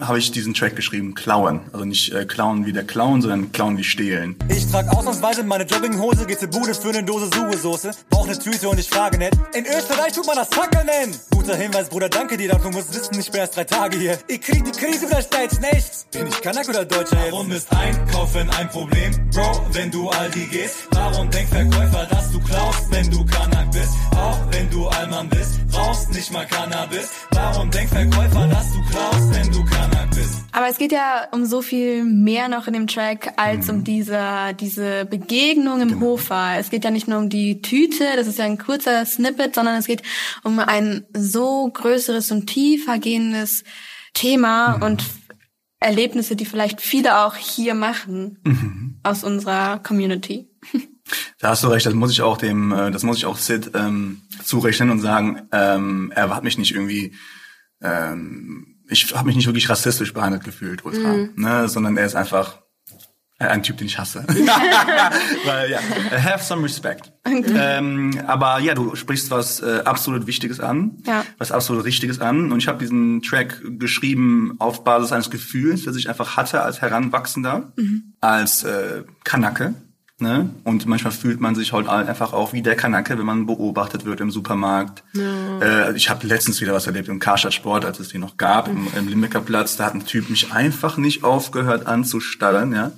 [0.00, 1.60] habe ich diesen Track geschrieben, Klauen.
[1.72, 4.36] Also nicht äh, klauen wie der Clown, sondern klauen wie stehlen.
[4.48, 7.90] Ich trag ausnahmsweise meine Jogginghose, geh zur Bude für ne Dose Suhe-Soße.
[8.10, 9.32] Brauch ne Tüte und ich frage nicht.
[9.54, 11.14] In Österreich tut man das Fackel nennen.
[11.30, 14.18] Guter Hinweis, Bruder, danke dir, doch du musst wissen, ich bin erst drei Tage hier.
[14.28, 16.10] Ich krieg die Krise, versteht's nicht.
[16.12, 17.32] Bin ich Kanak oder Deutscher jetzt?
[17.32, 20.88] Warum ist Einkaufen ein Problem, Bro, wenn du Aldi gehst?
[20.90, 23.94] Warum denkt Verkäufer, dass du klaust, wenn du Kanak bist?
[24.14, 27.08] Auch wenn du Allmann bist, brauchst nicht mal Cannabis.
[27.30, 29.69] Warum denkt Verkäufer, dass du klaust, wenn du Kanak bist?
[30.52, 33.74] Aber es geht ja um so viel mehr noch in dem Track als Mhm.
[33.74, 34.20] um diese,
[34.58, 36.00] diese Begegnung im Genau.
[36.00, 36.54] Hofer.
[36.58, 39.76] Es geht ja nicht nur um die Tüte, das ist ja ein kurzer Snippet, sondern
[39.76, 40.02] es geht
[40.42, 43.64] um ein so größeres und tiefer gehendes
[44.12, 44.82] Thema Mhm.
[44.82, 45.04] und
[45.78, 49.00] Erlebnisse, die vielleicht viele auch hier machen Mhm.
[49.02, 50.50] aus unserer Community.
[51.38, 53.70] Da hast du recht, das muss ich auch dem, äh, das muss ich auch Sid
[53.74, 57.14] ähm, zurechnen und sagen, ähm, er hat mich nicht irgendwie,
[57.82, 62.58] ähm, ich habe mich nicht wirklich rassistisch behandelt gefühlt, ultra, ne, sondern er ist einfach
[63.38, 64.24] ein Typ, den ich hasse.
[65.46, 65.78] Weil, ja,
[66.22, 67.10] have some respect.
[67.24, 71.24] ähm, aber ja, du sprichst was äh, absolut Wichtiges an, Ja.
[71.38, 72.52] was absolut Richtiges an.
[72.52, 76.82] Und ich habe diesen Track geschrieben auf Basis eines Gefühls, das ich einfach hatte als
[76.82, 77.72] Heranwachsender,
[78.20, 79.74] als äh, Kanake.
[80.20, 80.50] Ne?
[80.64, 84.20] Und manchmal fühlt man sich halt einfach auch wie der Kanake, wenn man beobachtet wird
[84.20, 85.02] im Supermarkt.
[85.62, 88.68] Äh, ich habe letztens wieder was erlebt im Karstadt Sport, als es die noch gab,
[88.68, 89.76] im, im Limbecker Platz.
[89.76, 92.72] Da hat ein Typ mich einfach nicht aufgehört anzustarren.
[92.74, 92.92] Ja?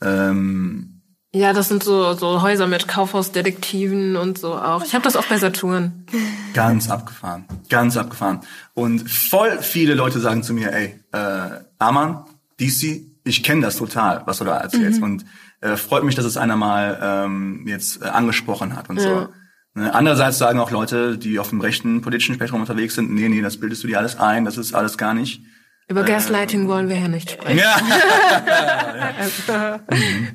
[0.00, 4.84] Ähm, Ja, das sind so, so Häuser mit Kaufhausdetektiven und so auch.
[4.84, 6.06] Ich habe das auch bei Saturn.
[6.54, 7.44] Ganz abgefahren.
[7.68, 8.40] Ganz abgefahren.
[8.74, 12.24] Und voll viele Leute sagen zu mir, ey, äh, Aman,
[12.60, 15.02] DC, ich kenne das total, was du da erzählst.
[15.02, 15.24] Und
[15.60, 19.28] äh, freut mich, dass es einer mal ähm, jetzt äh, angesprochen hat und so.
[19.74, 19.94] Ne?
[19.94, 23.58] Andererseits sagen auch Leute, die auf dem rechten politischen Spektrum unterwegs sind, nee, nee, das
[23.58, 25.42] bildest du dir alles ein, das ist alles gar nicht.
[25.90, 27.58] Über Gaslighting wollen wir ja nicht sprechen.
[27.58, 27.76] Ja.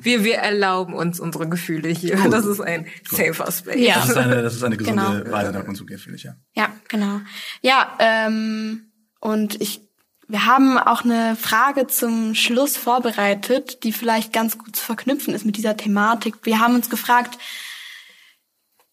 [0.02, 2.16] Wir, wir erlauben uns unsere Gefühle hier.
[2.28, 3.76] Das ist ein safer Space.
[3.78, 3.94] Ja.
[3.94, 5.32] Das ist eine, das ist eine gesunde Genau.
[5.32, 6.34] Weise, damit umzugehen, finde ich, ja.
[6.54, 7.20] Ja, genau.
[7.62, 9.80] Ja, ähm, und ich,
[10.28, 15.44] wir haben auch eine Frage zum Schluss vorbereitet, die vielleicht ganz gut zu verknüpfen ist
[15.44, 16.36] mit dieser Thematik.
[16.44, 17.38] Wir haben uns gefragt,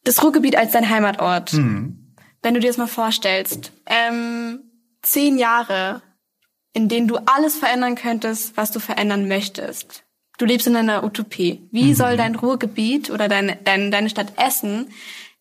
[0.04, 1.54] das Ruhrgebiet als dein Heimatort.
[2.42, 4.60] Wenn du dir das mal vorstellst, ähm,
[5.02, 6.02] zehn Jahre,
[6.74, 10.04] in denen du alles verändern könntest, was du verändern möchtest.
[10.38, 11.68] Du lebst in einer Utopie.
[11.72, 14.88] Wie soll dein Ruhrgebiet oder deine, deine, deine Stadt Essen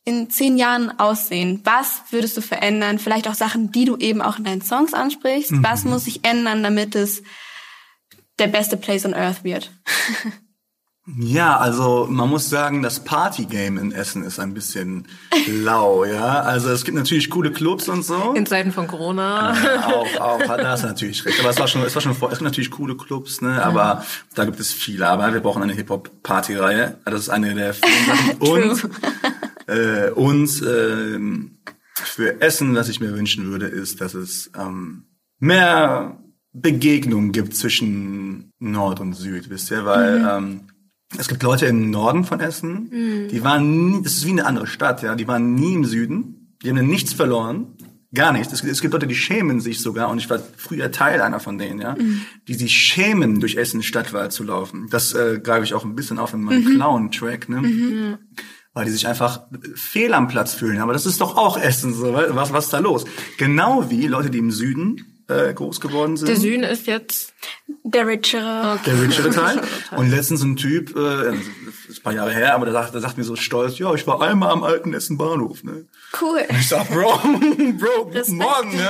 [0.05, 1.61] in zehn Jahren aussehen?
[1.65, 2.99] Was würdest du verändern?
[2.99, 5.53] Vielleicht auch Sachen, die du eben auch in deinen Songs ansprichst.
[5.63, 7.23] Was muss sich ändern, damit es
[8.39, 9.71] der beste Place on Earth wird?
[11.19, 15.09] Ja, also man muss sagen, das Partygame in Essen ist ein bisschen
[15.49, 16.41] lau, ja.
[16.41, 18.33] Also es gibt natürlich coole Clubs und so.
[18.35, 19.53] In Zeiten von Corona.
[19.87, 21.41] auch, auch, da hast du natürlich recht.
[21.41, 24.05] Aber es war schon, es war schon vor, es gibt natürlich coole Clubs, ne, aber
[24.35, 25.09] da gibt es viele.
[25.09, 26.99] Aber wir brauchen eine Hip-Hop-Party-Reihe.
[27.05, 28.37] Das ist eine der vielen Sachen.
[28.39, 28.91] Und,
[29.71, 31.59] äh, und, ähm,
[31.95, 35.05] für Essen, was ich mir wünschen würde, ist, dass es, ähm,
[35.39, 40.61] mehr Begegnungen gibt zwischen Nord und Süd, wisst ihr, weil, ähm,
[41.19, 42.91] es gibt Leute im Norden von Essen,
[43.31, 46.57] die waren nie, das ist wie eine andere Stadt, ja, die waren nie im Süden,
[46.63, 47.77] die haben dann nichts verloren,
[48.15, 48.53] gar nichts.
[48.53, 51.59] Es, es gibt Leute, die schämen sich sogar, und ich war früher Teil einer von
[51.59, 51.97] denen, ja,
[52.49, 54.89] die sich schämen, durch Essen Stadtwald zu laufen.
[54.91, 58.19] Das äh, greife ich auch ein bisschen auf in meinem Clown-Track, ne?
[58.73, 59.43] Weil die sich einfach
[59.75, 60.81] fehl am Platz fühlen.
[60.81, 63.05] Aber das ist doch auch Essen, so, was, was ist da los?
[63.37, 66.29] Genau wie Leute, die im Süden äh, groß geworden sind.
[66.29, 67.33] Der Süden ist jetzt
[67.85, 68.79] Der richere.
[68.87, 69.61] Der richere Teil.
[69.97, 71.35] Und letztens ein Typ, äh, das
[71.89, 74.07] ist ein paar Jahre her, aber der sagt, der sagt mir so stolz, ja, ich
[74.07, 75.87] war einmal am alten Essen Bahnhof, ne?
[76.21, 76.41] Cool.
[76.51, 77.19] Ich sag, Bro,
[77.79, 78.39] Bro, guten Respekt.
[78.39, 78.89] Morgen, ne?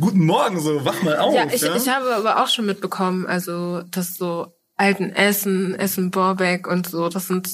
[0.00, 1.52] Guten Morgen, so, wach mal auf, Ja, ja.
[1.52, 6.88] ich, ich habe aber auch schon mitbekommen, also dass so alten Essen, Essen Borbeck und
[6.88, 7.48] so, das sind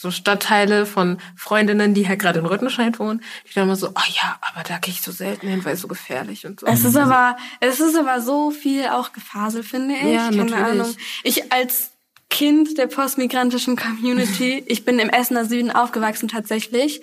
[0.00, 4.08] so Stadtteile von Freundinnen, die halt gerade in Rüttenscheid wohnen, die dann immer so, oh
[4.08, 6.66] ja, aber da gehe ich so selten hin, weil es so gefährlich und so.
[6.66, 10.14] Es ist aber, es ist aber so viel auch Gefasel, finde ich.
[10.14, 10.64] Ja, Keine natürlich.
[10.64, 10.96] Ahnung.
[11.22, 11.90] Ich als
[12.30, 17.02] Kind der postmigrantischen Community, ich bin im Essener Süden aufgewachsen tatsächlich.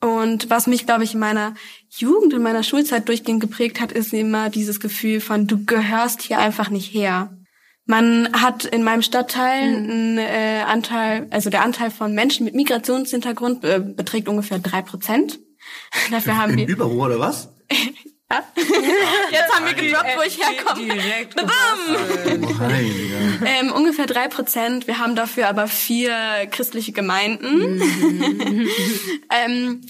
[0.00, 1.54] Und was mich, glaube ich, in meiner
[1.90, 6.38] Jugend, in meiner Schulzeit durchgehend geprägt hat, ist immer dieses Gefühl von, du gehörst hier
[6.38, 7.36] einfach nicht her.
[7.86, 13.62] Man hat in meinem Stadtteil einen äh, Anteil, also der Anteil von Menschen mit Migrationshintergrund
[13.64, 15.38] äh, beträgt ungefähr drei Prozent.
[16.10, 17.52] Dafür haben wir Überruhr oder was?
[19.30, 20.82] Jetzt haben wir gedroppt, wo ich herkomme.
[20.82, 21.36] Direkt.
[21.40, 21.46] Oh.
[23.44, 24.86] Ähm, ungefähr drei Prozent.
[24.86, 27.80] Wir haben dafür aber vier christliche Gemeinden.
[29.30, 29.82] ähm,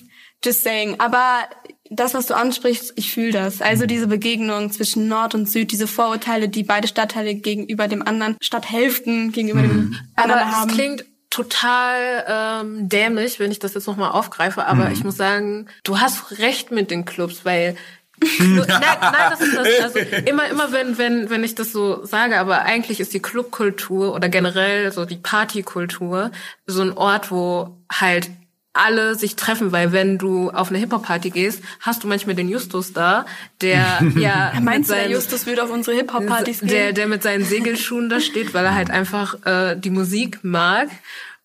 [0.44, 0.96] just saying.
[0.98, 1.48] Aber
[1.90, 3.60] das, was du ansprichst, ich fühle das.
[3.60, 8.36] Also diese Begegnung zwischen Nord und Süd, diese Vorurteile, die beide Stadtteile gegenüber dem anderen,
[8.40, 10.70] Stadthälften gegenüber dem Aber anderen es haben.
[10.70, 14.66] klingt total ähm, dämlich, wenn ich das jetzt nochmal aufgreife.
[14.66, 17.76] Aber ich muss sagen, du hast recht mit den Clubs, weil
[18.38, 19.68] nein, nein, das ist das.
[19.82, 24.14] Also immer, immer wenn, wenn, wenn ich das so sage, aber eigentlich ist die Clubkultur
[24.14, 26.30] oder generell so die Partykultur
[26.66, 28.30] so ein Ort, wo halt
[28.74, 32.92] alle sich treffen, weil wenn du auf eine Hip-Hop-Party gehst, hast du manchmal den Justus
[32.92, 33.24] da,
[33.60, 36.68] der ja mit Meinst du, der seinen- Justus würde auf unsere Hip-Hop-Partys gehen?
[36.68, 40.88] der, der mit seinen Segelschuhen da steht, weil er halt einfach äh, die Musik mag.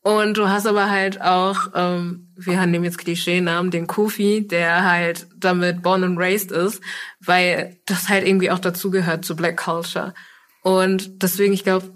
[0.02, 5.28] Und du hast aber halt auch, ähm, wir nehmen jetzt Klischee-Namen, den Kofi, der halt
[5.38, 6.82] damit born and raised ist,
[7.20, 10.14] weil das halt irgendwie auch dazugehört zu Black Culture.
[10.62, 11.94] Und deswegen, ich glaube,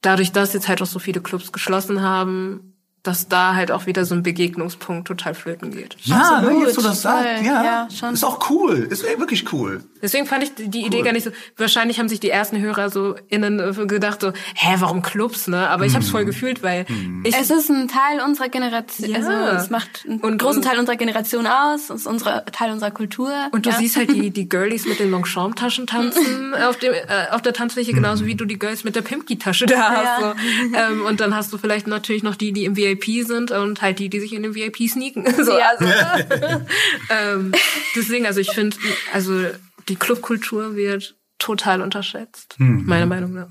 [0.00, 4.04] dadurch, dass jetzt halt auch so viele Clubs geschlossen haben, dass da halt auch wieder
[4.04, 5.96] so ein Begegnungspunkt total flöten geht.
[6.02, 8.12] Ja, Absolut, ne, jetzt du das sagst, ja, Ja, schon.
[8.14, 9.82] ist auch cool, ist wirklich cool.
[10.02, 11.30] Deswegen fand ich die die Idee gar nicht so.
[11.56, 13.58] Wahrscheinlich haben sich die ersten Hörer so innen
[13.88, 15.68] gedacht so, hä, warum Clubs, ne?
[15.68, 16.86] Aber ich habe es voll gefühlt, weil
[17.24, 19.16] ich es ist ein Teil unserer Generation, Ja.
[19.18, 22.90] also es macht einen Und- großen Teil unserer Generation aus, es ist unsere, Teil unserer
[22.90, 23.32] Kultur.
[23.52, 23.76] und du ja.
[23.76, 26.98] siehst halt die die Girlies mit den Longchamp-Taschen tanzen auf dem äh,
[27.32, 30.20] auf der Tanzfläche genauso wie du die Girls mit der Pimki-Tasche da hast.
[30.22, 30.34] Ja.
[30.72, 30.76] So.
[30.94, 33.98] Ähm, und dann hast du vielleicht natürlich noch die, die im VIP sind und halt
[33.98, 35.24] die, die sich in den VIP sneaken.
[35.44, 35.70] So, Ja.
[35.76, 35.84] also,
[37.10, 37.52] ähm,
[37.94, 38.76] deswegen, also ich finde,
[39.12, 39.44] also
[39.88, 43.48] die Clubkultur wird total unterschätzt, meiner Meinung nach.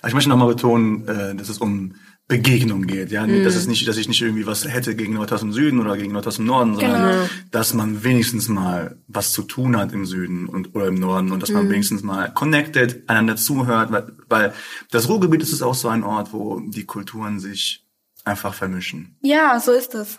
[0.00, 1.94] Aber ich möchte nochmal betonen, äh, dass es um
[2.28, 3.10] Begegnung geht.
[3.10, 3.42] Ja, Mhm.
[3.42, 5.96] das ist nicht, dass ich nicht irgendwie was hätte gegen Leute aus dem Süden oder
[5.96, 7.28] gegen Leute aus dem Norden, sondern Genau.
[7.50, 11.40] dass man wenigstens mal was zu tun hat im Süden und oder im Norden und
[11.42, 11.56] dass Mhm.
[11.56, 14.52] man wenigstens mal connected, einander zuhört, weil, weil
[14.92, 17.84] das Ruhrgebiet ist es auch so ein Ort, wo die Kulturen sich
[18.24, 19.16] einfach vermischen.
[19.22, 20.18] ja, so ist es.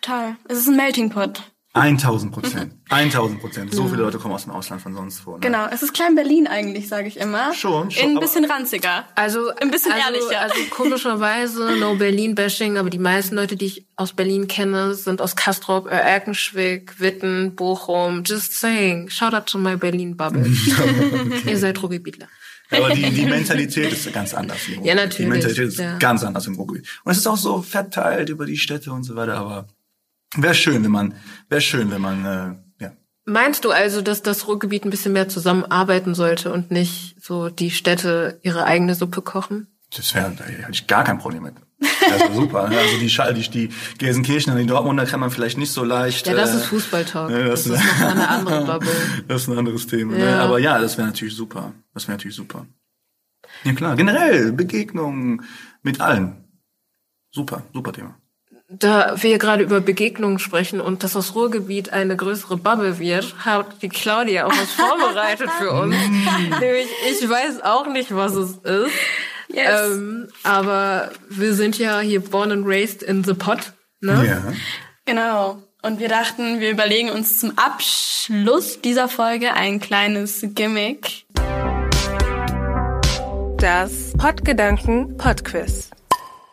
[0.00, 0.36] Total.
[0.48, 1.42] Es ist ein Melting Pot.
[1.74, 2.74] 1000 Prozent.
[2.88, 3.74] 1000 Prozent.
[3.74, 5.32] So viele Leute kommen aus dem Ausland von sonst wo.
[5.34, 5.40] Ne?
[5.40, 7.52] Genau, es ist Klein Berlin eigentlich, sage ich immer.
[7.52, 9.04] Schon, schon, In ein bisschen ranziger.
[9.14, 10.40] Also Ein bisschen also, ehrlicher.
[10.40, 15.36] Also komischerweise no Berlin-Bashing, aber die meisten Leute, die ich aus Berlin kenne, sind aus
[15.36, 18.22] Kastrop, äh, Erkenschwick, Witten, Bochum.
[18.24, 19.10] Just saying.
[19.10, 20.46] Shout out to my Berlin Bubble.
[21.46, 22.28] Ihr seid Ruhrgebietler.
[22.70, 24.58] Aber die, die Mentalität ist ganz anders.
[24.68, 25.96] im Ja, natürlich, Die Mentalität ist ja.
[25.98, 26.86] ganz anders im Ruhrgebiet.
[27.04, 29.68] Und es ist auch so verteilt über die Städte und so weiter, aber
[30.36, 31.14] wäre schön, wenn man,
[31.48, 32.92] wäre schön, wenn man, äh, ja.
[33.24, 37.70] Meinst du also, dass das Ruhrgebiet ein bisschen mehr zusammenarbeiten sollte und nicht so die
[37.70, 39.68] Städte ihre eigene Suppe kochen?
[39.96, 41.54] Das wäre, da hätte ich gar kein Problem mit.
[41.80, 42.68] Das wäre super.
[42.68, 42.78] ne?
[42.78, 46.26] Also die, Schall, die, die Gelsenkirchen und die Dortmunder kann man vielleicht nicht so leicht.
[46.26, 47.30] Ja, das äh, ist Fußballtalk.
[47.30, 48.90] ja, das, ist noch mal eine andere Bubble.
[49.28, 50.14] Das ist ein anderes Thema.
[50.14, 50.24] Ne?
[50.24, 50.40] Ja.
[50.40, 51.72] Aber ja, das wäre natürlich super.
[51.94, 52.66] Das wäre natürlich super.
[53.64, 55.42] Ja klar, generell Begegnungen
[55.82, 56.44] mit allen.
[57.30, 58.16] Super, super Thema.
[58.70, 63.80] Da wir gerade über Begegnungen sprechen und dass das Ruhrgebiet eine größere Bubble wird, hat
[63.80, 65.96] die Claudia auch was vorbereitet für uns.
[66.60, 68.92] Nämlich, ich weiß auch nicht, was es ist.
[69.48, 69.92] Yes.
[69.92, 73.72] Ähm, aber wir sind ja hier born and raised in the pot.
[74.00, 74.24] Ne?
[74.26, 74.52] Ja.
[75.06, 75.62] Genau.
[75.82, 81.24] Und wir dachten, wir überlegen uns zum Abschluss dieser Folge ein kleines Gimmick.
[83.58, 85.90] Das Podgedanken Podquiz.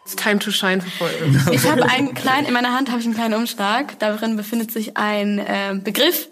[0.05, 1.47] It's time to shine for us.
[1.51, 3.97] Ich habe einen kleinen, in meiner Hand habe ich einen kleinen Umschlag.
[3.99, 6.29] Darin befindet sich ein äh, Begriff.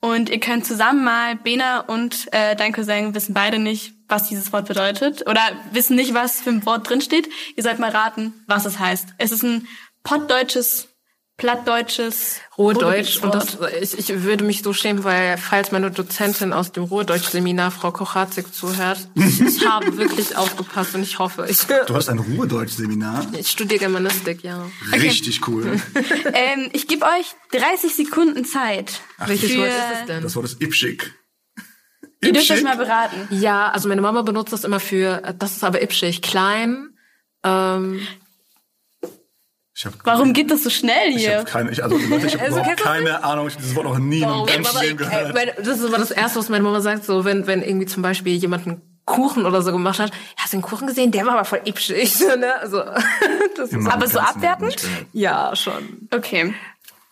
[0.00, 4.52] Und ihr könnt zusammen mal, Bena und äh, dein Cousin wissen beide nicht, was dieses
[4.52, 5.28] Wort bedeutet.
[5.28, 7.28] Oder wissen nicht, was für ein Wort drin steht.
[7.56, 9.14] Ihr sollt mal raten, was es heißt.
[9.18, 9.66] Es ist ein
[10.04, 10.88] pottdeutsches,
[11.36, 13.22] plattdeutsches, Ruhrdeutsch.
[13.22, 17.70] Und das, ich, ich würde mich so schämen, weil falls meine Dozentin aus dem Ruhrdeutsch-Seminar,
[17.70, 23.26] Frau Kochatzig, zuhört, ich, habe wirklich aufgepasst und ich hoffe, ich, Du hast ein Ruhrdeutsch-Seminar.
[23.38, 24.66] ich studiere Germanistik, ja.
[24.92, 25.80] Richtig cool.
[26.32, 29.00] Ähm, ich gebe euch 30 Sekunden Zeit.
[29.26, 30.22] Welches für, Wort ist es denn?
[30.22, 31.14] Das Wort ist Ipschik.
[32.22, 33.28] Ihr dürft euch mal beraten.
[33.30, 36.90] Ja, also meine Mama benutzt das immer für, das ist aber ipschig, klein.
[37.44, 38.00] Ähm,
[40.04, 41.38] Warum geht das so schnell Ich hier?
[41.38, 43.46] habe keine, ich, also Leute, ich habe Also, überhaupt keine Ahnung.
[43.48, 45.34] Ich habe dieses Wort noch nie in meinem ganzen Leben gehört.
[45.34, 48.02] meine, das ist immer das Erste, was meine Mama sagt, so wenn, wenn irgendwie zum
[48.02, 51.12] Beispiel jemand einen Kuchen oder so gemacht hat, hast du den Kuchen gesehen?
[51.12, 52.14] Der war aber voll ipschig.
[52.16, 52.54] So, ne?
[52.58, 52.82] also,
[53.56, 54.76] das ist, aber so abwertend?
[55.12, 56.08] ja, schon.
[56.10, 56.54] Okay.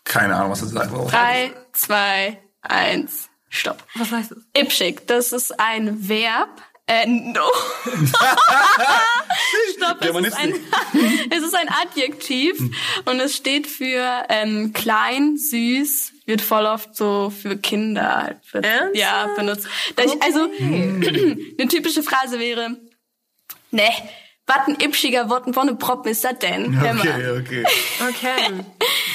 [0.04, 0.88] Keine Ahnung, was das sagt.
[0.90, 3.84] aber auch- Drei, zwei, eins, stopp.
[3.94, 4.38] Was heißt das?
[4.56, 6.48] Ipschig, das ist ein Verb.
[6.86, 7.40] Äh, no.
[9.76, 10.54] Stopp, es ist, ein,
[11.30, 12.58] es ist ein Adjektiv
[13.06, 18.66] und es steht für ähm, klein, süß, wird voll oft so für Kinder halt wird,
[18.66, 18.96] Ernsthaft?
[18.96, 19.66] ja, benutzt.
[19.96, 22.76] Da ich, also, eine typische Phrase wäre,
[23.70, 23.88] ne,
[24.46, 26.78] was ein ipschiger Wort von einem Proppen ist das denn?
[26.78, 27.64] Okay, okay.
[28.08, 28.64] Okay.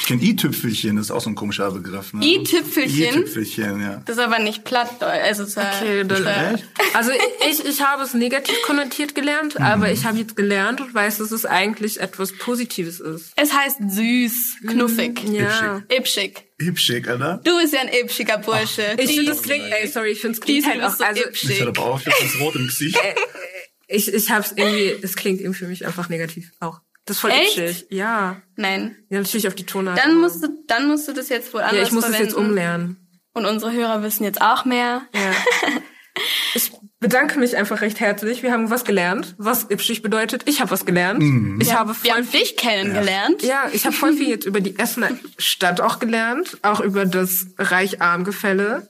[0.09, 2.13] Ich kenne i-Tüpfelchen, das ist auch so ein komischer Begriff.
[2.13, 2.25] Ne?
[2.25, 3.19] I-Tüpfelchen?
[3.21, 4.01] I-Tüpfelchen, ja.
[4.05, 6.59] Das ist aber nicht platt, also ist Okay, dann,
[6.95, 7.11] also
[7.47, 11.29] ich, ich habe es negativ konnotiert gelernt, aber ich habe jetzt gelernt und weiß, dass
[11.29, 13.33] es eigentlich etwas Positives ist.
[13.35, 15.83] Es heißt süß, knuffig, Ja.
[15.95, 16.41] ipschig.
[16.59, 17.39] Hübschig, oder?
[17.43, 18.81] Du bist ja ein ipschiger Bursche.
[18.97, 21.21] Ich Die- finde, das klingt, ey, sorry, ich finde es klingt halt auch, so also
[21.21, 21.59] Ich ipschig.
[21.61, 22.97] hatte aber auch, ich hab das Rot im Gesicht.
[23.87, 26.81] ich, ich hab's irgendwie, es klingt eben für mich einfach negativ auch.
[27.09, 27.57] Das ist voll Echt?
[27.57, 27.87] itchig.
[27.89, 28.39] Ja.
[28.55, 28.95] Nein.
[29.09, 29.97] Ja, natürlich auf die Tonart.
[29.97, 32.29] Dann musst du, dann musst du das jetzt wohl anders ja, ich muss es verwenden.
[32.29, 33.07] jetzt umlernen.
[33.33, 35.01] Und unsere Hörer wissen jetzt auch mehr.
[35.13, 35.31] Ja.
[36.53, 38.43] Ich bedanke mich einfach recht herzlich.
[38.43, 40.41] Wir haben was gelernt, was Ipschig bedeutet.
[40.47, 41.23] Ich habe was gelernt.
[41.61, 43.41] Ich habe Wir voll haben dich kennengelernt.
[43.41, 47.47] Ja, ich habe voll viel jetzt über die Essener Stadt auch gelernt, auch über das
[47.57, 48.89] Reich-Arm-Gefälle.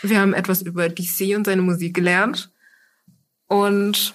[0.00, 2.50] Wir haben etwas über DC und seine Musik gelernt.
[3.48, 4.14] Und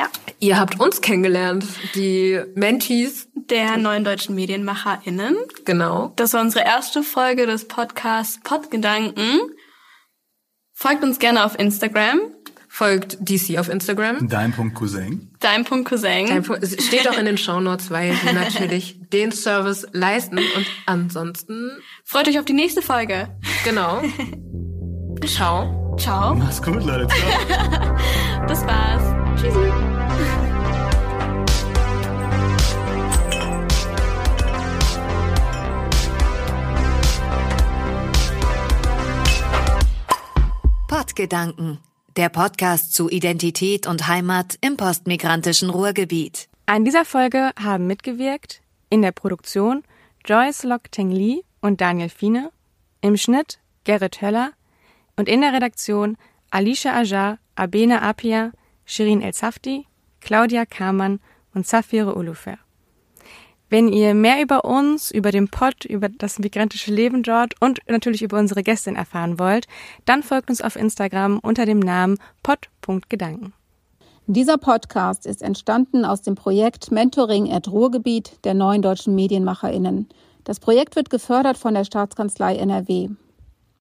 [0.00, 0.08] Ja.
[0.38, 5.36] ihr habt uns kennengelernt, die Mentees, Der neuen deutschen MedienmacherInnen.
[5.64, 6.12] genau.
[6.16, 9.40] Das war unsere erste Folge des Podcasts Podgedanken.
[10.72, 12.20] Folgt uns gerne auf Instagram.
[12.72, 14.28] Folgt DC auf Instagram.
[14.28, 15.30] Dein Punkt Cousin.
[15.40, 15.64] Dein
[16.62, 20.38] Es steht auch in den Shownotes, weil wir natürlich den Service leisten.
[20.38, 21.72] Und ansonsten,
[22.04, 23.36] Freut euch auf die nächste Folge.
[23.64, 24.00] genau.
[25.26, 25.96] Ciao.
[25.98, 26.34] Ciao.
[26.36, 27.08] Mach's gut, Leute.
[27.08, 27.96] Ciao.
[28.48, 29.19] Das war's.
[29.40, 29.72] Tschüssi.
[40.88, 41.78] Pottgedanken,
[42.16, 46.50] der Podcast zu Identität und Heimat im postmigrantischen Ruhrgebiet.
[46.66, 48.60] An dieser Folge haben mitgewirkt
[48.90, 49.84] in der Produktion
[50.26, 52.50] Joyce Lok Teng Lee und Daniel Fiene,
[53.00, 54.52] im Schnitt Gerrit Höller
[55.16, 56.18] und in der Redaktion
[56.50, 58.52] Alicia Ajar, Abena Apia,
[58.90, 59.86] Shirin El Safti,
[60.20, 61.20] Claudia Kamann
[61.54, 62.58] und Safire Ulufer.
[63.68, 68.20] Wenn ihr mehr über uns, über den Pott, über das migrantische Leben dort und natürlich
[68.20, 69.68] über unsere Gästin erfahren wollt,
[70.06, 73.52] dann folgt uns auf Instagram unter dem Namen pott.gedanken.
[74.26, 80.08] Dieser Podcast ist entstanden aus dem Projekt Mentoring at Ruhrgebiet der neuen deutschen MedienmacherInnen.
[80.42, 83.10] Das Projekt wird gefördert von der Staatskanzlei NRW.